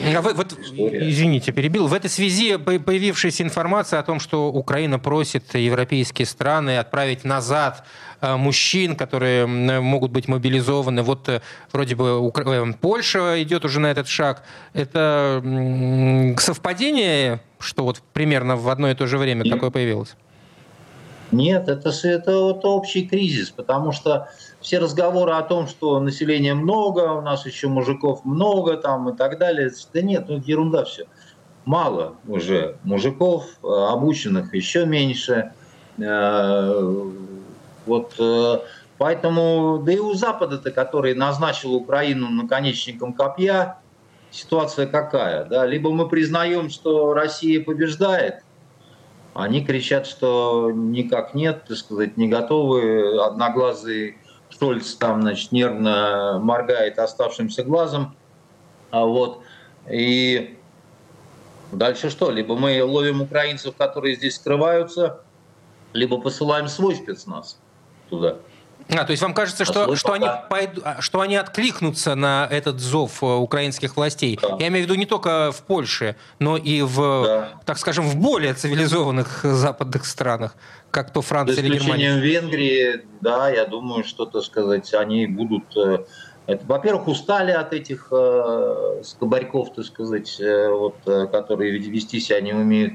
[0.00, 1.08] э, а вы, вот, история.
[1.08, 1.86] Извините, перебил.
[1.86, 7.84] В этой связи появившаяся информация о том, что Украина просит европейские страны отправить назад
[8.20, 11.02] э, мужчин, которые могут быть мобилизованы.
[11.02, 11.28] Вот
[11.72, 12.32] вроде бы
[12.80, 14.42] Польша идет уже на этот шаг.
[14.72, 15.42] Это
[16.38, 19.52] совпадение, что вот примерно в одно и то же время Нет.
[19.52, 20.16] такое появилось?
[21.32, 24.28] Нет, это, это вот общий кризис, потому что
[24.66, 29.38] все разговоры о том, что населения много, у нас еще мужиков много там и так
[29.38, 31.04] далее, да нет, ну ерунда все.
[31.64, 35.52] Мало уже мужиков, э, обученных еще меньше.
[35.98, 36.82] Э,
[37.86, 38.58] Вот э,
[38.98, 43.78] поэтому, да и у Запада-то, который назначил Украину наконечником копья,
[44.32, 45.44] ситуация какая?
[45.44, 45.64] Да?
[45.64, 48.42] Либо мы признаем, что Россия побеждает,
[49.32, 53.22] они кричат, что никак нет, так сказать, не готовы.
[53.22, 54.16] Одноглазый
[54.50, 58.16] Шольц там, значит, нервно моргает оставшимся глазом.
[58.90, 59.42] А вот,
[59.90, 60.58] и
[61.72, 62.30] дальше что?
[62.30, 65.20] Либо мы ловим украинцев, которые здесь скрываются,
[65.92, 67.58] либо посылаем свой спецназ
[68.08, 68.36] туда.
[68.88, 72.46] А, то есть вам кажется, а что, что, они пойду, а, что они откликнутся на
[72.50, 74.38] этот зов э, украинских властей?
[74.40, 74.56] Да.
[74.60, 77.48] Я имею в виду не только в Польше, но и в, да.
[77.64, 80.54] так скажем, в более цивилизованных западных странах,
[80.90, 82.16] как то Франция или Германия.
[82.16, 85.76] Венгрии, да, я думаю, что-то сказать, они будут...
[85.76, 86.04] Э,
[86.46, 92.52] во-первых, устали от этих э, скобарьков, так сказать, э, вот, э, которые вести себя не
[92.52, 92.94] умеют.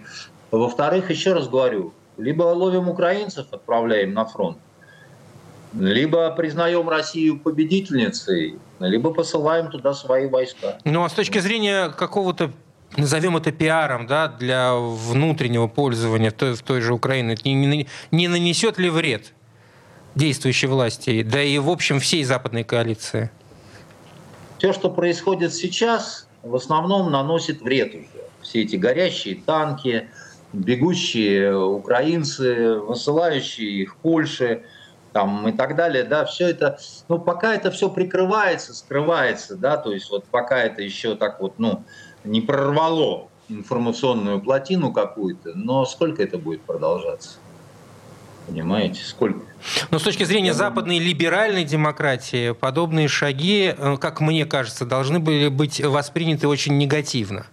[0.52, 4.58] Во-вторых, еще раз говорю, либо ловим украинцев, отправляем на фронт,
[5.74, 10.78] либо признаем Россию победительницей, либо посылаем туда свои войска.
[10.84, 12.52] Ну а с точки зрения какого-то
[12.98, 17.88] назовем это пиаром, да, для внутреннего пользования в той, в той же Украине, не, не,
[18.12, 19.34] не нанесет ли вред
[20.16, 23.32] действующей власти, да и в общем всей западной коалиции?
[24.58, 28.26] Все, что происходит сейчас, в основном наносит вред уже.
[28.42, 30.10] Все эти горящие танки,
[30.52, 34.64] бегущие украинцы, высылающие их Польше–
[35.12, 39.92] там и так далее, да, все это, ну, пока это все прикрывается, скрывается, да, то
[39.92, 41.84] есть вот пока это еще так вот, ну,
[42.24, 47.38] не прорвало информационную плотину какую-то, но сколько это будет продолжаться?
[48.48, 49.46] Понимаете, сколько?
[49.92, 55.48] Но с точки зрения западной либеральной демократии, подобные шаги, э, как мне кажется, должны были
[55.48, 57.46] быть восприняты очень негативно.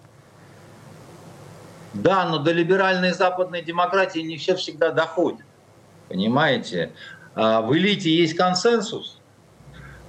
[1.93, 5.45] Да, но до либеральной западной демократии не все всегда доходит.
[6.09, 6.93] Понимаете?
[7.41, 9.21] А, в элите есть консенсус,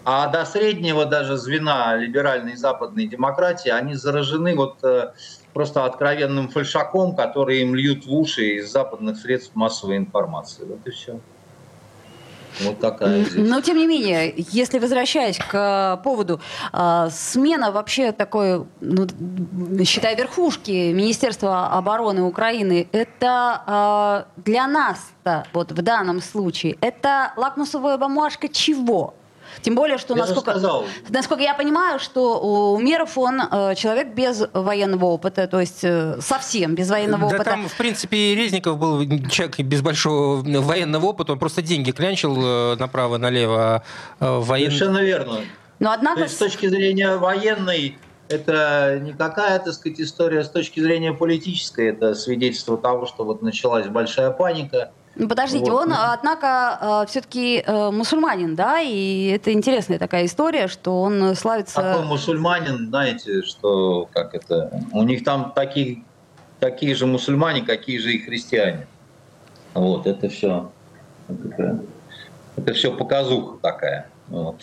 [0.03, 5.13] а до среднего даже звена либеральной западной демократии они заражены вот э,
[5.53, 10.65] просто откровенным фальшаком, который им льют в уши из западных средств массовой информации.
[10.65, 11.19] Вот и все.
[12.61, 13.47] Вот такая здесь.
[13.47, 16.39] Но, тем не менее, если возвращаясь к поводу
[16.73, 19.07] э, смена вообще такой, ну,
[19.85, 27.97] считай, верхушки Министерства обороны Украины, это э, для нас-то, вот в данном случае, это лакмусовая
[27.97, 29.13] бумажка чего?
[29.61, 30.59] Тем более, что, я насколько,
[31.09, 36.19] насколько я понимаю, что у Умеров он э, человек без военного опыта, то есть э,
[36.21, 37.43] совсем без военного да опыта.
[37.43, 42.75] Там, в принципе, Резников был человек без большого военного опыта, он просто деньги клянчил э,
[42.77, 43.83] направо-налево.
[44.19, 44.71] А воен...
[44.71, 45.41] Совершенно верно.
[45.79, 46.17] Но однако...
[46.17, 51.13] То есть, с точки зрения военной, это не какая, так сказать, история, с точки зрения
[51.13, 54.91] политической, это свидетельство того, что вот началась большая паника,
[55.27, 55.87] подождите, вот.
[55.87, 61.75] он, однако, э, все-таки э, мусульманин, да, и это интересная такая история, что он славится...
[61.75, 66.03] Такой мусульманин, знаете, что, как это, у них там такие,
[66.59, 68.87] такие же мусульмане, какие же и христиане.
[69.73, 70.71] Вот, это все,
[71.27, 71.81] это,
[72.55, 74.61] это все показуха такая, вот.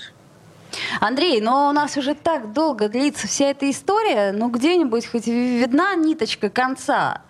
[1.00, 5.94] Андрей, но у нас уже так долго длится вся эта история, ну где-нибудь хоть видна
[5.94, 7.22] ниточка конца,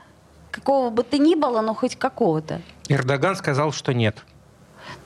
[0.57, 2.61] какого бы то ни было, но хоть какого-то.
[2.89, 4.17] Эрдоган сказал, что нет.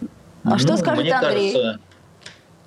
[0.00, 1.52] А ну, что скажет Андрей?
[1.52, 1.80] Кажется,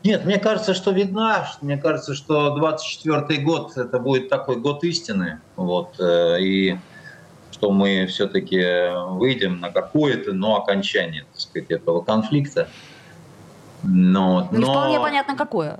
[0.03, 1.47] нет, мне кажется, что видна.
[1.61, 5.39] Мне кажется, что 24 год это будет такой год истины.
[5.55, 6.77] Вот, э, и
[7.51, 8.61] что мы все-таки
[9.11, 12.67] выйдем на какое-то, но окончание так сказать, этого конфликта.
[13.83, 14.57] Но, но...
[14.57, 15.79] Не вполне понятно, какое.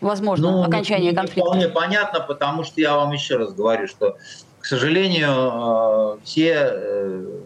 [0.00, 1.40] Возможно, ну, окончание не, конфликта.
[1.40, 4.18] Не вполне понятно, потому что я вам еще раз говорю, что,
[4.64, 7.40] к сожалению, э, все э,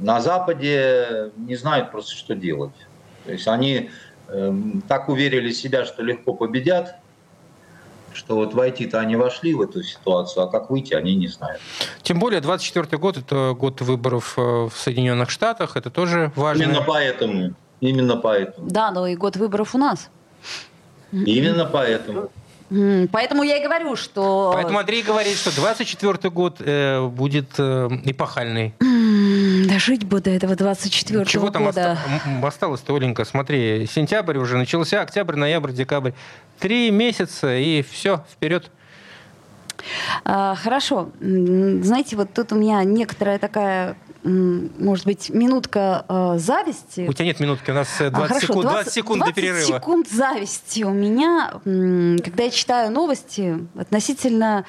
[0.00, 2.74] на Западе не знают просто, что делать.
[3.24, 3.88] То есть они
[4.28, 4.54] э,
[4.86, 6.96] так уверили себя, что легко победят,
[8.12, 11.62] что вот войти-то они вошли в эту ситуацию, а как выйти, они не знают.
[12.02, 16.64] Тем более 24 год– это год выборов э, в Соединенных Штатах, это тоже важно.
[16.64, 17.54] Именно поэтому.
[17.80, 18.68] Именно поэтому.
[18.68, 20.10] Да, но и год выборов у нас.
[21.12, 22.30] Именно поэтому.
[23.12, 24.52] Поэтому я и говорю, что...
[24.54, 28.74] Поэтому Андрей говорит, что 24 год э, будет э, эпохальный.
[29.68, 31.58] Дожить бы до этого 24 Чего года.
[31.58, 33.24] Чего там осталось-то, Оленька?
[33.24, 36.12] Смотри, сентябрь уже начался, октябрь, ноябрь, декабрь.
[36.58, 38.70] Три месяца, и все, вперед.
[40.24, 41.10] А, хорошо.
[41.20, 47.06] Знаете, вот тут у меня некоторая такая может быть, минутка э, зависти.
[47.08, 49.40] У тебя нет минутки, у нас 20, а, хорошо, секунд, 20, 20 секунд 20 до
[49.40, 49.66] перерыва.
[49.66, 54.64] 20 секунд зависти у меня, когда я читаю новости относительно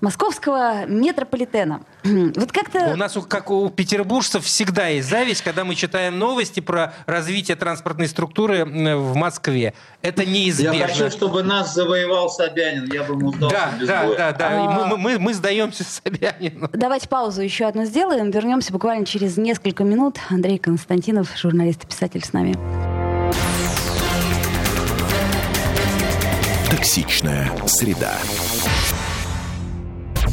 [0.00, 1.82] московского метрополитена.
[2.36, 2.92] Вот как-то...
[2.92, 8.08] У нас, как у петербуржцев, всегда есть зависть, когда мы читаем новости про развитие транспортной
[8.08, 9.74] структуры в Москве.
[10.02, 10.76] Это неизбежно.
[10.76, 12.90] Я хочу, чтобы нас завоевал Собянин.
[12.92, 14.16] Я бы ему сдался да, без да, боя.
[14.16, 14.86] да, да, а...
[14.86, 16.68] мы, мы, мы сдаемся Собянину.
[16.72, 18.30] Давайте паузу еще одну сделаем.
[18.30, 20.18] Вернемся буквально через несколько минут.
[20.30, 22.54] Андрей Константинов, журналист и писатель с нами.
[26.70, 28.12] Токсичная среда.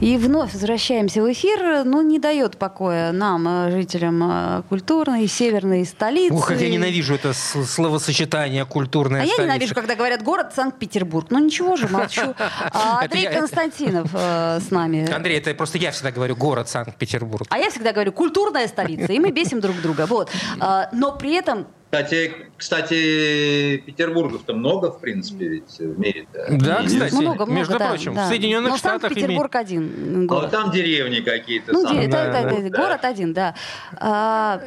[0.00, 1.84] И вновь возвращаемся в эфир.
[1.84, 6.34] Ну, не дает покоя нам, э, жителям э, культурной северной столицы.
[6.34, 9.42] Ух, как я ненавижу это словосочетание «культурная а столица».
[9.42, 11.26] А я ненавижу, когда говорят «город Санкт-Петербург».
[11.28, 12.34] Ну, ничего же, молчу.
[12.72, 15.10] А Андрей Константинов э, с нами.
[15.10, 17.46] Андрей, это просто я всегда говорю «город Санкт-Петербург».
[17.50, 20.06] А я всегда говорю «культурная столица», и мы бесим друг друга.
[20.06, 20.30] Вот.
[20.60, 26.46] А, но при этом кстати, кстати, Петербургов-то много, в принципе, ведь в мире-то.
[26.50, 28.26] Да, кстати, много, много, между да, прочим, да.
[28.26, 29.60] в Соединенных Но Штатах Санкт-Петербург име...
[29.60, 30.50] один город.
[30.50, 30.54] город.
[30.54, 31.72] А там деревни какие-то.
[31.72, 33.56] Ну, самые, да, да, да, да, город один, да.
[33.96, 34.60] А,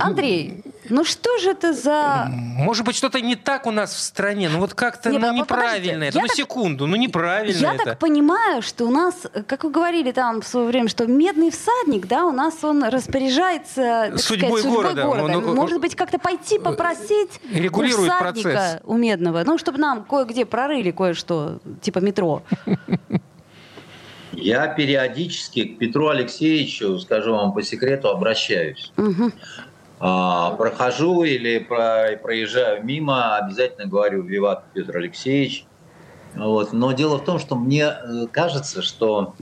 [0.00, 2.26] Андрей, ну что же это за...
[2.30, 6.04] Может быть, что-то не так у нас в стране, ну вот как-то Не, ну, неправильно
[6.04, 7.84] это, я ну так- секунду, ну неправильно Я это.
[7.84, 9.14] так понимаю, что у нас,
[9.46, 14.08] как вы говорили там в свое время, что медный всадник, да, у нас он распоряжается
[14.10, 15.08] так Судьбой сказать, города.
[15.08, 18.80] Он- он- Может быть, как-то пойти попросить Регулирует у всадника, процесс.
[18.84, 22.42] у медного, ну, чтобы нам кое-где прорыли кое-что, типа метро.
[24.32, 28.92] Я периодически к Петру Алексеевичу, скажу вам по секрету, обращаюсь.
[28.96, 29.32] Мгм.
[30.06, 35.64] А, прохожу или про- проезжаю мимо, обязательно говорю «Виват Петр Алексеевич».
[36.34, 36.74] Вот.
[36.74, 39.34] Но дело в том, что мне э, кажется, что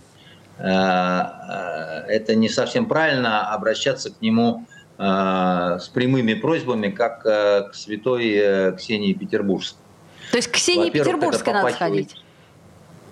[0.59, 4.65] э, э, это не совсем правильно обращаться к нему
[4.99, 9.81] с прямыми просьбами, как к святой Ксении Петербургской.
[10.31, 12.15] То есть к Ксении Петербургской надо сходить.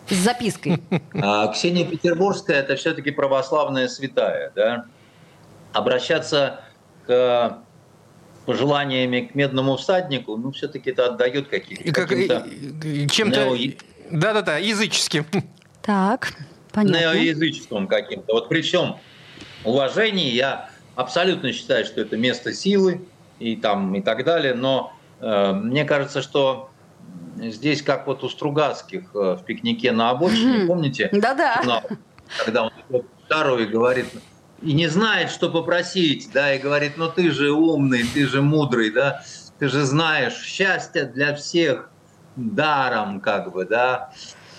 [0.09, 0.81] С запиской.
[1.15, 4.53] А Ксения Петербургская– это все-таки православная святая.
[4.55, 4.85] Да?
[5.73, 6.61] Обращаться
[7.11, 7.59] к
[8.47, 12.47] пожеланиями к медному всаднику, ну, все-таки это отдает И как- каким-то
[12.85, 13.41] и- и- чем-то...
[13.41, 13.79] нео-
[14.11, 15.25] Да-да-да, языческим.
[15.83, 16.33] Так,
[16.73, 16.97] понятно.
[16.99, 18.33] неоязычеством каким-то.
[18.33, 18.97] Вот при всем
[19.65, 23.03] уважении я абсолютно считаю, что это место силы
[23.41, 26.71] и, там, и так далее, но э, мне кажется, что
[27.39, 31.09] здесь как вот у Стругацких э, в пикнике на обочине, помните?
[31.13, 31.83] Да-да.
[32.45, 32.73] когда он
[33.27, 34.07] второй и говорит,
[34.61, 38.91] и не знает, что попросить, да, и говорит, ну ты же умный, ты же мудрый,
[38.91, 39.21] да,
[39.59, 41.91] ты же знаешь, счастье для всех
[42.37, 44.11] даром, как бы, да.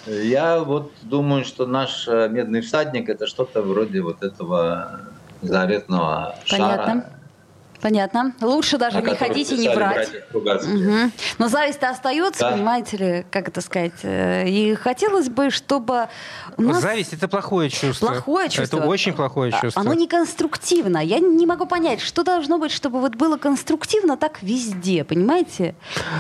[0.06, 6.86] Я вот думаю, что наш э, медный всадник это что-то вроде вот этого заветного Понятно.
[6.86, 7.21] шара.
[7.82, 8.34] Понятно.
[8.42, 10.10] Лучше даже о не ходить и не врать.
[10.30, 10.76] Стругацкие.
[10.76, 11.12] Мгм.
[11.40, 12.52] Но зависть-то остается, Да.
[12.52, 13.94] понимаете ли, как это сказать.
[14.04, 16.08] э, И хотелось бы, чтобы
[16.58, 18.08] у нас Зависть– это плохое чувство.
[18.08, 18.78] плохое чувство.
[18.78, 19.82] Это очень плохое а- чувство.
[19.82, 21.00] Оно не конструктивно.
[21.00, 25.76] Я не могу понять, что должно быть, чтобы вот было конструктивно так везде, понимаете?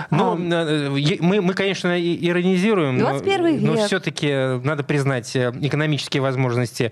[0.09, 3.85] Ну, А, мы, мы, конечно, иронизируем, но, 21 но век.
[3.85, 6.91] все-таки надо признать э, экономические возможности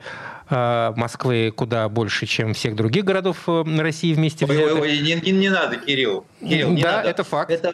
[0.50, 4.82] Москвы куда больше, чем всех других городов э, России вместе Ой, ой, взятых.
[4.82, 6.26] ой, не, не- не надо, Кирилл.
[6.40, 7.10] Кирилл, не Да, надо.
[7.10, 7.52] это факт.
[7.52, 7.74] Это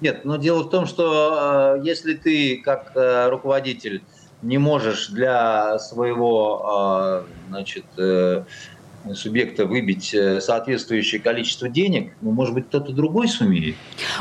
[0.00, 4.02] Нет, но дело в том, что э, если ты как э, руководитель
[4.42, 8.44] не можешь для своего э, значит, э,
[9.14, 13.76] субъекта выбить э, соответствующее количество денег, ну, может быть, кто-то другой сумеет.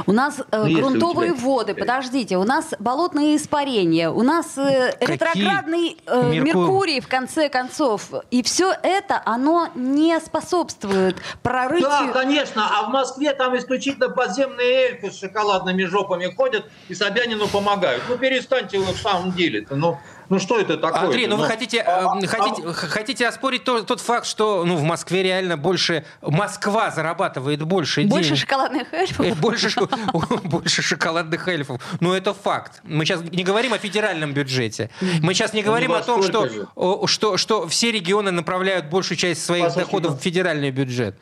[0.05, 4.91] У нас э, Ну, грунтовые тебя- воды, подождите, у нас болотные испарения, у нас э,
[4.99, 5.13] Какие?
[5.15, 6.39] ретроградный э, Меркурий.
[6.41, 8.11] Меркурий, в конце концов.
[8.31, 11.89] И все это, оно не способствует прорытию...
[11.89, 17.47] Да, конечно, а в Москве там исключительно подземные эльфы с шоколадными жопами ходят и Собянину
[17.47, 18.03] помогают.
[18.09, 19.75] Ну, перестаньте вы в самом деле-то.
[19.75, 19.97] Ну,
[20.29, 21.01] ну что это такое?
[21.01, 24.75] Андрей, ну вы хотите, а, э, хотите, х- хотите оспорить то- тот факт, что ну,
[24.75, 26.05] в Москве реально больше...
[26.21, 28.39] Москва зарабатывает больше, Больше денег.
[28.41, 29.25] шоколадных эльфов?
[29.25, 29.69] Э, Больше,
[30.43, 31.81] больше шоколадных эльфов.
[31.99, 32.81] Ну, это факт.
[32.83, 34.89] Мы сейчас не говорим о федеральном бюджете.
[35.21, 39.73] Мы сейчас не Ну, говорим во о том, что, все регионы направляют большую часть своих
[39.73, 41.15] доходов ну- в федеральный бюджет.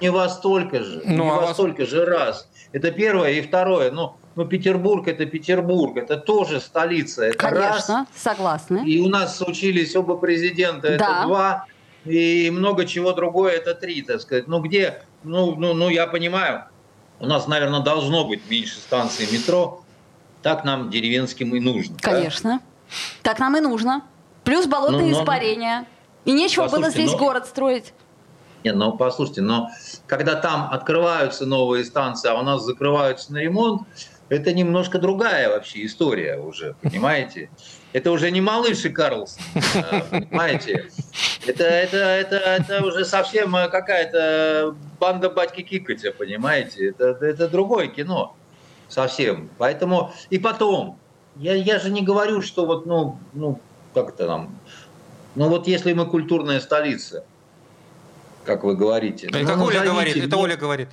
[0.00, 1.00] Не во столько же.
[1.04, 2.48] Ну, не а во- столько же раз.
[2.72, 3.30] Это первое.
[3.32, 3.90] И второе.
[3.92, 5.96] Ну, ну, Петербург это Петербург.
[5.96, 7.24] Это тоже столица.
[7.24, 7.86] Это раз.
[7.86, 8.84] Конечно, согласны.
[8.86, 10.88] И у нас учились оба президента.
[10.88, 10.94] Да.
[10.94, 11.66] Это два.
[12.04, 13.52] И много чего другое.
[13.52, 14.48] Это три, так сказать.
[14.48, 15.02] Ну, где?
[15.22, 16.64] Ну, ну, ну я понимаю.
[17.20, 19.82] у нас, наверное, должно быть меньше станций метро.
[20.42, 21.96] Так нам деревенским и нужно.
[22.00, 22.60] Конечно.
[22.60, 23.30] Да?
[23.30, 24.02] Так нам и нужно.
[24.44, 25.22] Плюс болотные ну, но...
[25.22, 25.86] испарения.
[26.24, 27.18] И нечего было здесь но...
[27.18, 27.92] город строить.
[28.64, 29.70] Нет, ну послушайте, но
[30.06, 33.82] когда там открываются новые станции, а у нас закрываются на ремонт,
[34.32, 37.50] это немножко другая вообще история уже, понимаете?
[37.92, 39.42] Это уже не малыш и Карлсон,
[39.74, 40.88] э, понимаете?
[41.46, 46.88] Это, это, это, это уже совсем какая-то банда батьки Кикотя, понимаете?
[46.88, 48.34] Это, это другое кино
[48.88, 49.50] совсем.
[49.58, 50.98] Поэтому и потом,
[51.36, 53.60] я, я же не говорю, что вот, ну, ну,
[53.92, 54.58] как это там,
[55.34, 57.26] ну вот если мы культурная столица,
[58.46, 59.26] как вы говорите.
[59.26, 60.88] Это ну, Оля говорит, это Оля говорит.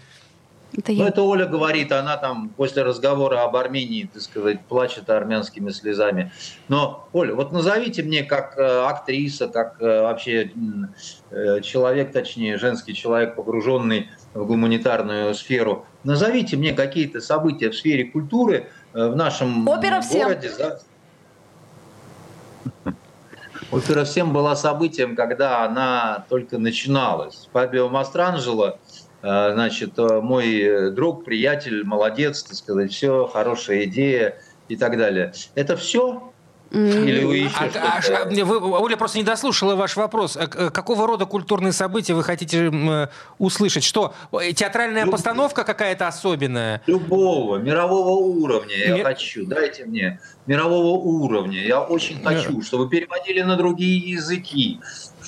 [0.77, 5.71] Это, ну, это Оля говорит, она там после разговора об Армении, так сказать, плачет армянскими
[5.71, 6.31] слезами.
[6.67, 10.51] Но, Оля, вот назовите мне как э, актриса, как э, вообще
[11.31, 18.05] э, человек, точнее, женский человек, погруженный в гуманитарную сферу, назовите мне какие-то события в сфере
[18.05, 20.49] культуры в нашем Опера городе.
[20.49, 20.71] Всем.
[23.71, 27.47] Опера всем была событием, когда она только начиналась.
[27.53, 28.73] Фабио Мастранджело, э,
[29.21, 35.33] значит, э, мой друг, приятель, молодец, так сказать, все, хорошая идея и так далее.
[35.55, 36.29] Это все
[36.71, 40.37] или вы еще а, а, вы, Оля просто не дослушала ваш вопрос.
[40.37, 43.09] А какого рода культурные события вы хотите
[43.39, 43.83] услышать?
[43.83, 44.13] Что,
[44.53, 45.13] театральная Люб...
[45.13, 46.83] постановка какая-то особенная?
[46.85, 49.03] Любого, мирового уровня я Ми...
[49.03, 49.47] хочу.
[49.47, 51.59] Дайте мне мирового уровня.
[51.59, 54.79] Я очень хочу, чтобы переводили на другие языки,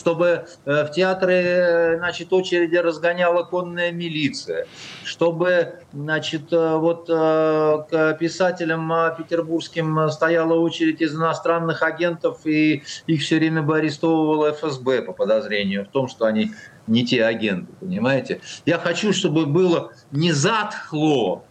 [0.02, 4.66] чтобы э, в театры э, значит, очереди разгоняла конная милиция,
[5.04, 13.38] чтобы значит, э, вот к писателям петербургским стояла очередь из иностранных агентов, и их все
[13.38, 16.52] время бы арестовывала ФСБ по подозрению в том, что они
[16.88, 18.42] не те агенты, понимаете?
[18.66, 21.44] Я хочу, чтобы было не затхло,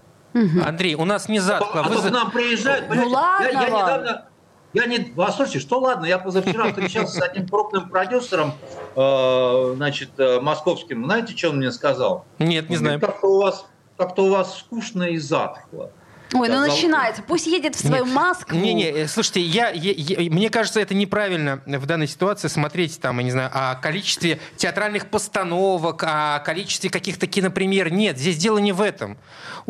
[0.65, 1.83] Андрей, у нас не затхло.
[1.85, 1.97] А, Вы...
[1.97, 2.85] а к нам приезжают.
[2.89, 4.25] Ну ладно, я, я недавно,
[4.73, 8.53] я не, послушайте, что ладно, я позавчера встречался с одним крупным продюсером,
[8.95, 11.05] э, значит, э, московским.
[11.05, 12.25] Знаете, что он мне сказал?
[12.39, 13.01] Нет, не знаю.
[13.01, 13.67] Как-то у вас,
[13.97, 15.91] как-то у вас скучно и затхло.
[16.33, 17.23] Ой, ну начинается.
[17.23, 18.57] Пусть едет в свою Москву.
[18.57, 23.19] Не-не, э, слушайте, я, я, я, мне кажется, это неправильно в данной ситуации смотреть там,
[23.19, 27.91] я не знаю, о количестве театральных постановок, о количестве каких-то кинопремьер.
[27.91, 29.19] Нет, здесь дело не в этом.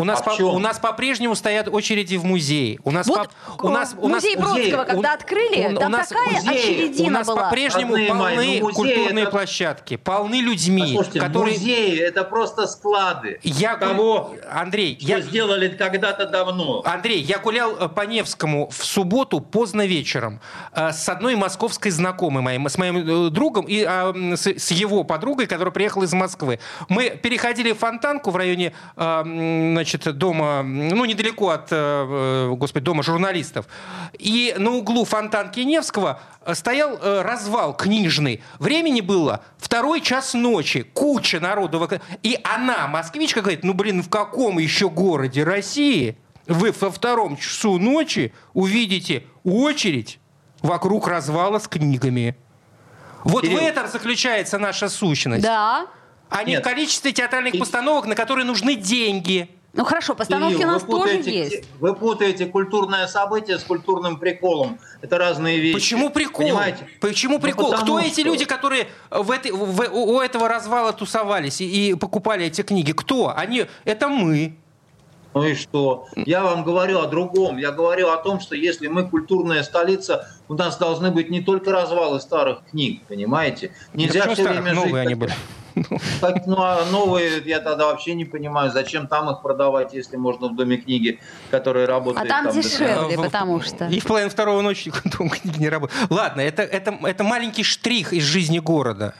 [0.01, 2.79] У нас, а по, у нас по-прежнему стоят очереди в музее.
[2.85, 3.29] У нас, вот
[3.59, 6.49] по, у нас, у нас музей Бродского, когда открыли, у, там у нас, такая музей,
[6.49, 7.43] очередина У нас была.
[7.43, 9.31] по-прежнему Родные полны мои, ну, культурные это...
[9.31, 11.59] площадки, полны людьми, Послушайте, которые...
[11.59, 13.77] музеи— это просто склады я...
[13.77, 15.21] того, Андрей, что я...
[15.21, 16.81] сделали когда-то давно.
[16.87, 20.41] Андрей, я гулял э, по Невскому в субботу поздно вечером
[20.73, 25.47] э, с одной московской знакомой моей, с моим э, другом и а, с его подругой,
[25.47, 26.59] которая приехала из Москвы.
[26.89, 31.71] Мы переходили Фонтанку в районе значит, дома, ну, недалеко от,
[32.59, 33.67] господи, дома журналистов.
[34.19, 36.21] И на углу Фонтанки и Невского
[36.53, 38.43] стоял развал книжный.
[38.59, 40.83] Времени было второй час ночи.
[40.83, 41.89] Куча народу.
[42.23, 46.17] И она, москвичка, говорит, ну, блин, в каком еще городе России
[46.47, 50.19] вы во втором часу ночи увидите очередь
[50.63, 52.37] вокруг развала с книгами.
[53.25, 53.59] Вот Кирилл.
[53.59, 55.43] в этом заключается наша сущность.
[55.43, 55.87] Да.
[56.29, 59.51] А не в количестве театральных постановок, на которые нужны деньги.
[59.73, 61.65] Ну хорошо, постановки Кирилл, у нас путаете, тоже есть.
[61.79, 64.81] Вы путаете культурное событие с культурным приколом.
[65.01, 65.75] Это разные вещи.
[65.75, 66.47] Почему прикол?
[66.47, 66.89] Понимаете?
[67.01, 67.71] Почему ну, прикол?
[67.71, 68.01] Ну, Кто что...
[68.01, 72.93] эти люди, которые в этой, в, у этого развала тусовались и, и покупали эти книги?
[72.93, 73.33] Кто?
[73.35, 74.57] Они, это мы.
[75.35, 76.07] Ну и что?
[76.17, 77.57] Я вам говорю о другом.
[77.57, 81.71] Я говорю о том, что если мы культурная столица, у нас должны быть не только
[81.71, 83.73] развалы старых книг, понимаете?
[83.95, 84.63] Нельзя все старых?
[84.63, 85.07] время новые жить.
[85.07, 85.33] Они были.
[86.21, 90.49] Так, ну а новые я тогда вообще не понимаю, зачем там их продавать, если можно
[90.49, 92.27] в доме книги, которые работают.
[92.27, 93.23] А там, там дешевле, до...
[93.23, 93.87] потому что.
[93.87, 96.11] И в половине второго ночи дом книги не работает.
[96.11, 99.15] Ладно, это, это, это маленький штрих из жизни города.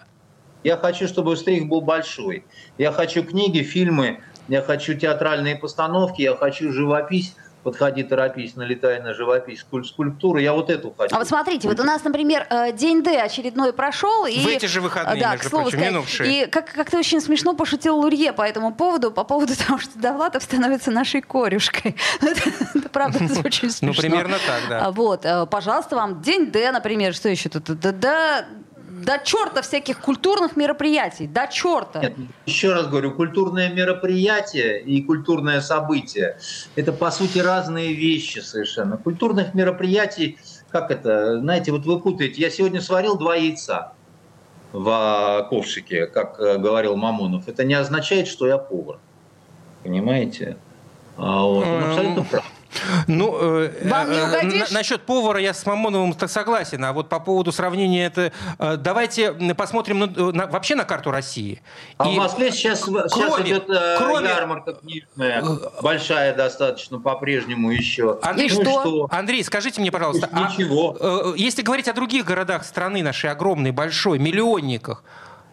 [0.63, 2.45] Я хочу, чтобы штрих был большой.
[2.77, 9.15] Я хочу книги, фильмы, я хочу театральные постановки, я хочу живопись, подходи, торопись, налетай на
[9.15, 10.43] живопись, скульптуры.
[10.43, 11.15] Я вот эту хочу.
[11.15, 14.27] А вот смотрите, вот у нас, например, э, день Д очередной прошел.
[14.27, 16.45] И, в эти же выходные, да, между прочим, сказать, минувшие.
[16.45, 20.43] И как- как-то очень смешно пошутил Лурье по этому поводу, по поводу того, что Довлатов
[20.43, 21.97] становится нашей корюшкой.
[22.21, 23.89] Это правда очень ну, смешно.
[23.89, 24.87] Ну, примерно так, да.
[24.87, 27.65] А вот, э, пожалуйста, вам день Д, например, что еще тут?
[27.67, 28.47] Да,
[29.05, 32.01] до черта всяких культурных мероприятий, до черта.
[32.01, 32.15] Нет,
[32.47, 36.39] еще раз говорю, культурное мероприятие и культурное событие–
[36.77, 38.97] это, по сути, разные вещи совершенно.
[38.97, 40.39] Культурных мероприятий,
[40.71, 42.41] как это, знаете, вот вы путаете.
[42.43, 43.93] Я сегодня сварил два яйца
[44.73, 47.49] в ковшике, как э, говорил Мамонов.
[47.49, 48.99] Это не означает, что я повар.
[49.83, 50.57] Понимаете?
[51.17, 52.45] А вот, он абсолютно прав.
[53.09, 54.71] Ну, э, Вам не э, угодишь?
[54.71, 58.33] на- насчет повара я с Мамоновым так согласен, а вот по поводу сравнения это...
[58.59, 61.63] э, давайте посмотрим ну, на- вообще на карту России.
[61.99, 65.43] А И- в Москве сейчас, сейчас кроме- идет э, кроме- ярмарка книжная,
[65.83, 68.19] большая достаточно по-прежнему еще.
[68.23, 69.09] Андрей, И что?
[69.11, 70.97] Андрей, скажите мне, пожалуйста, а, Ничего.
[71.01, 75.03] э, если говорить о других городах страны нашей огромной, большой, миллионниках,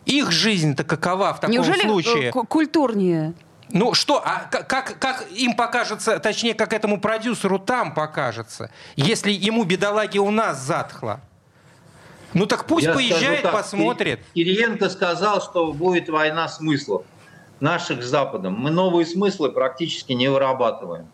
[0.05, 2.29] их жизнь-то какова в таком Неужели случае?
[2.29, 3.33] э, ку- культурнее?
[3.69, 9.63] Ну что, а как, как им покажется, точнее, как этому продюсеру там покажется, если ему
[9.63, 11.19] бедолаги у нас затхло?
[12.33, 14.19] Ну так пусть Я поезжает, так, посмотрит.
[14.33, 17.03] Ки- Кириенко сказал, что будет война смыслов
[17.59, 18.53] наших с Западом.
[18.53, 21.07] Мы новые смыслы практически не вырабатываем.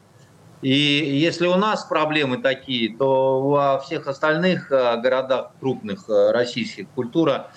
[0.62, 6.88] И если у нас проблемы такие, то во всех остальных э, городах крупных э, российских
[6.90, 7.52] культура,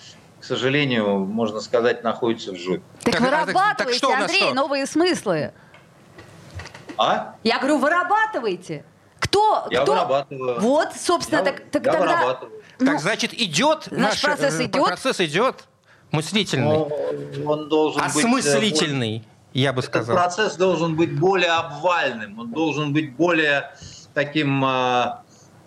[0.47, 2.83] сожалению, можно сказать, находится в жопе.
[3.03, 4.55] Так, Так, а, так- так что у нас Андрей, что?
[4.55, 5.53] новые смыслы.
[6.99, 7.35] А?
[7.43, 8.85] Я говорю, вырабатывайте.
[9.19, 9.67] Кто?
[9.71, 9.93] Я кто?
[9.93, 10.61] вырабатываю.
[10.61, 11.99] Вот, собственно, Я- так, так я тогда...
[12.17, 12.63] вырабатываю.
[12.79, 14.85] ну, так значит, идет наш процесс э, идет?
[14.87, 15.65] Процесс идет
[16.13, 16.89] мыслительный, Но
[17.47, 18.15] он должен быть...
[18.15, 20.17] э, осмыслительный, я бы Этот сказал.
[20.17, 23.71] процесс должен быть более обвальным, он должен быть более
[24.15, 25.23] таким, а,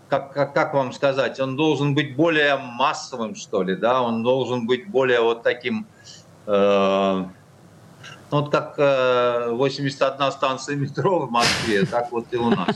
[0.09, 4.65] как, как, как вам сказать, он должен быть более массовым, что ли, да, он должен
[4.65, 5.85] быть более вот таким,
[6.47, 7.25] э,
[8.31, 12.75] ну, вот как э, 81 станция метро в Москве, так вот и у нас?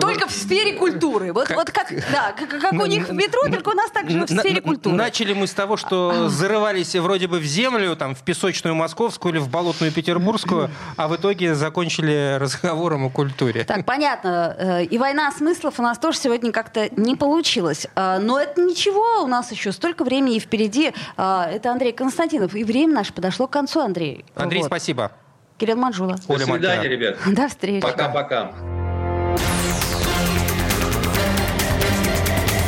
[0.00, 1.32] Только в сфере культуры.
[1.32, 4.28] Вот, вот как, да, как, как у них в метро, только у нас также в
[4.28, 4.96] сфере культуры.
[4.96, 9.40] Начали мы с того, что зарывались вроде бы в землю, там, в песочную московскую или
[9.40, 13.64] в болотную петербургскую, а в итоге закончили разговором о культуре.
[13.64, 14.56] Так, понятно.
[14.58, 17.86] Э, И война смыслов у нас тоже сегодня как-то не получилась.
[17.94, 20.92] Э, Но это ничего, у нас еще столько времени впереди.
[21.16, 22.54] Э, Это Андрей Константинов.
[22.54, 24.24] И время наше подошло к концу, Андрей.
[24.34, 24.68] Андрей, Вот.
[24.68, 25.12] спасибо.
[25.58, 26.16] Кирилл Манжула.
[26.26, 27.18] До Оля свидания, ребят.
[27.26, 27.82] До встречи.
[27.82, 28.50] Пока-пока.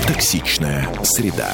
[0.07, 1.49] Токсичная среда.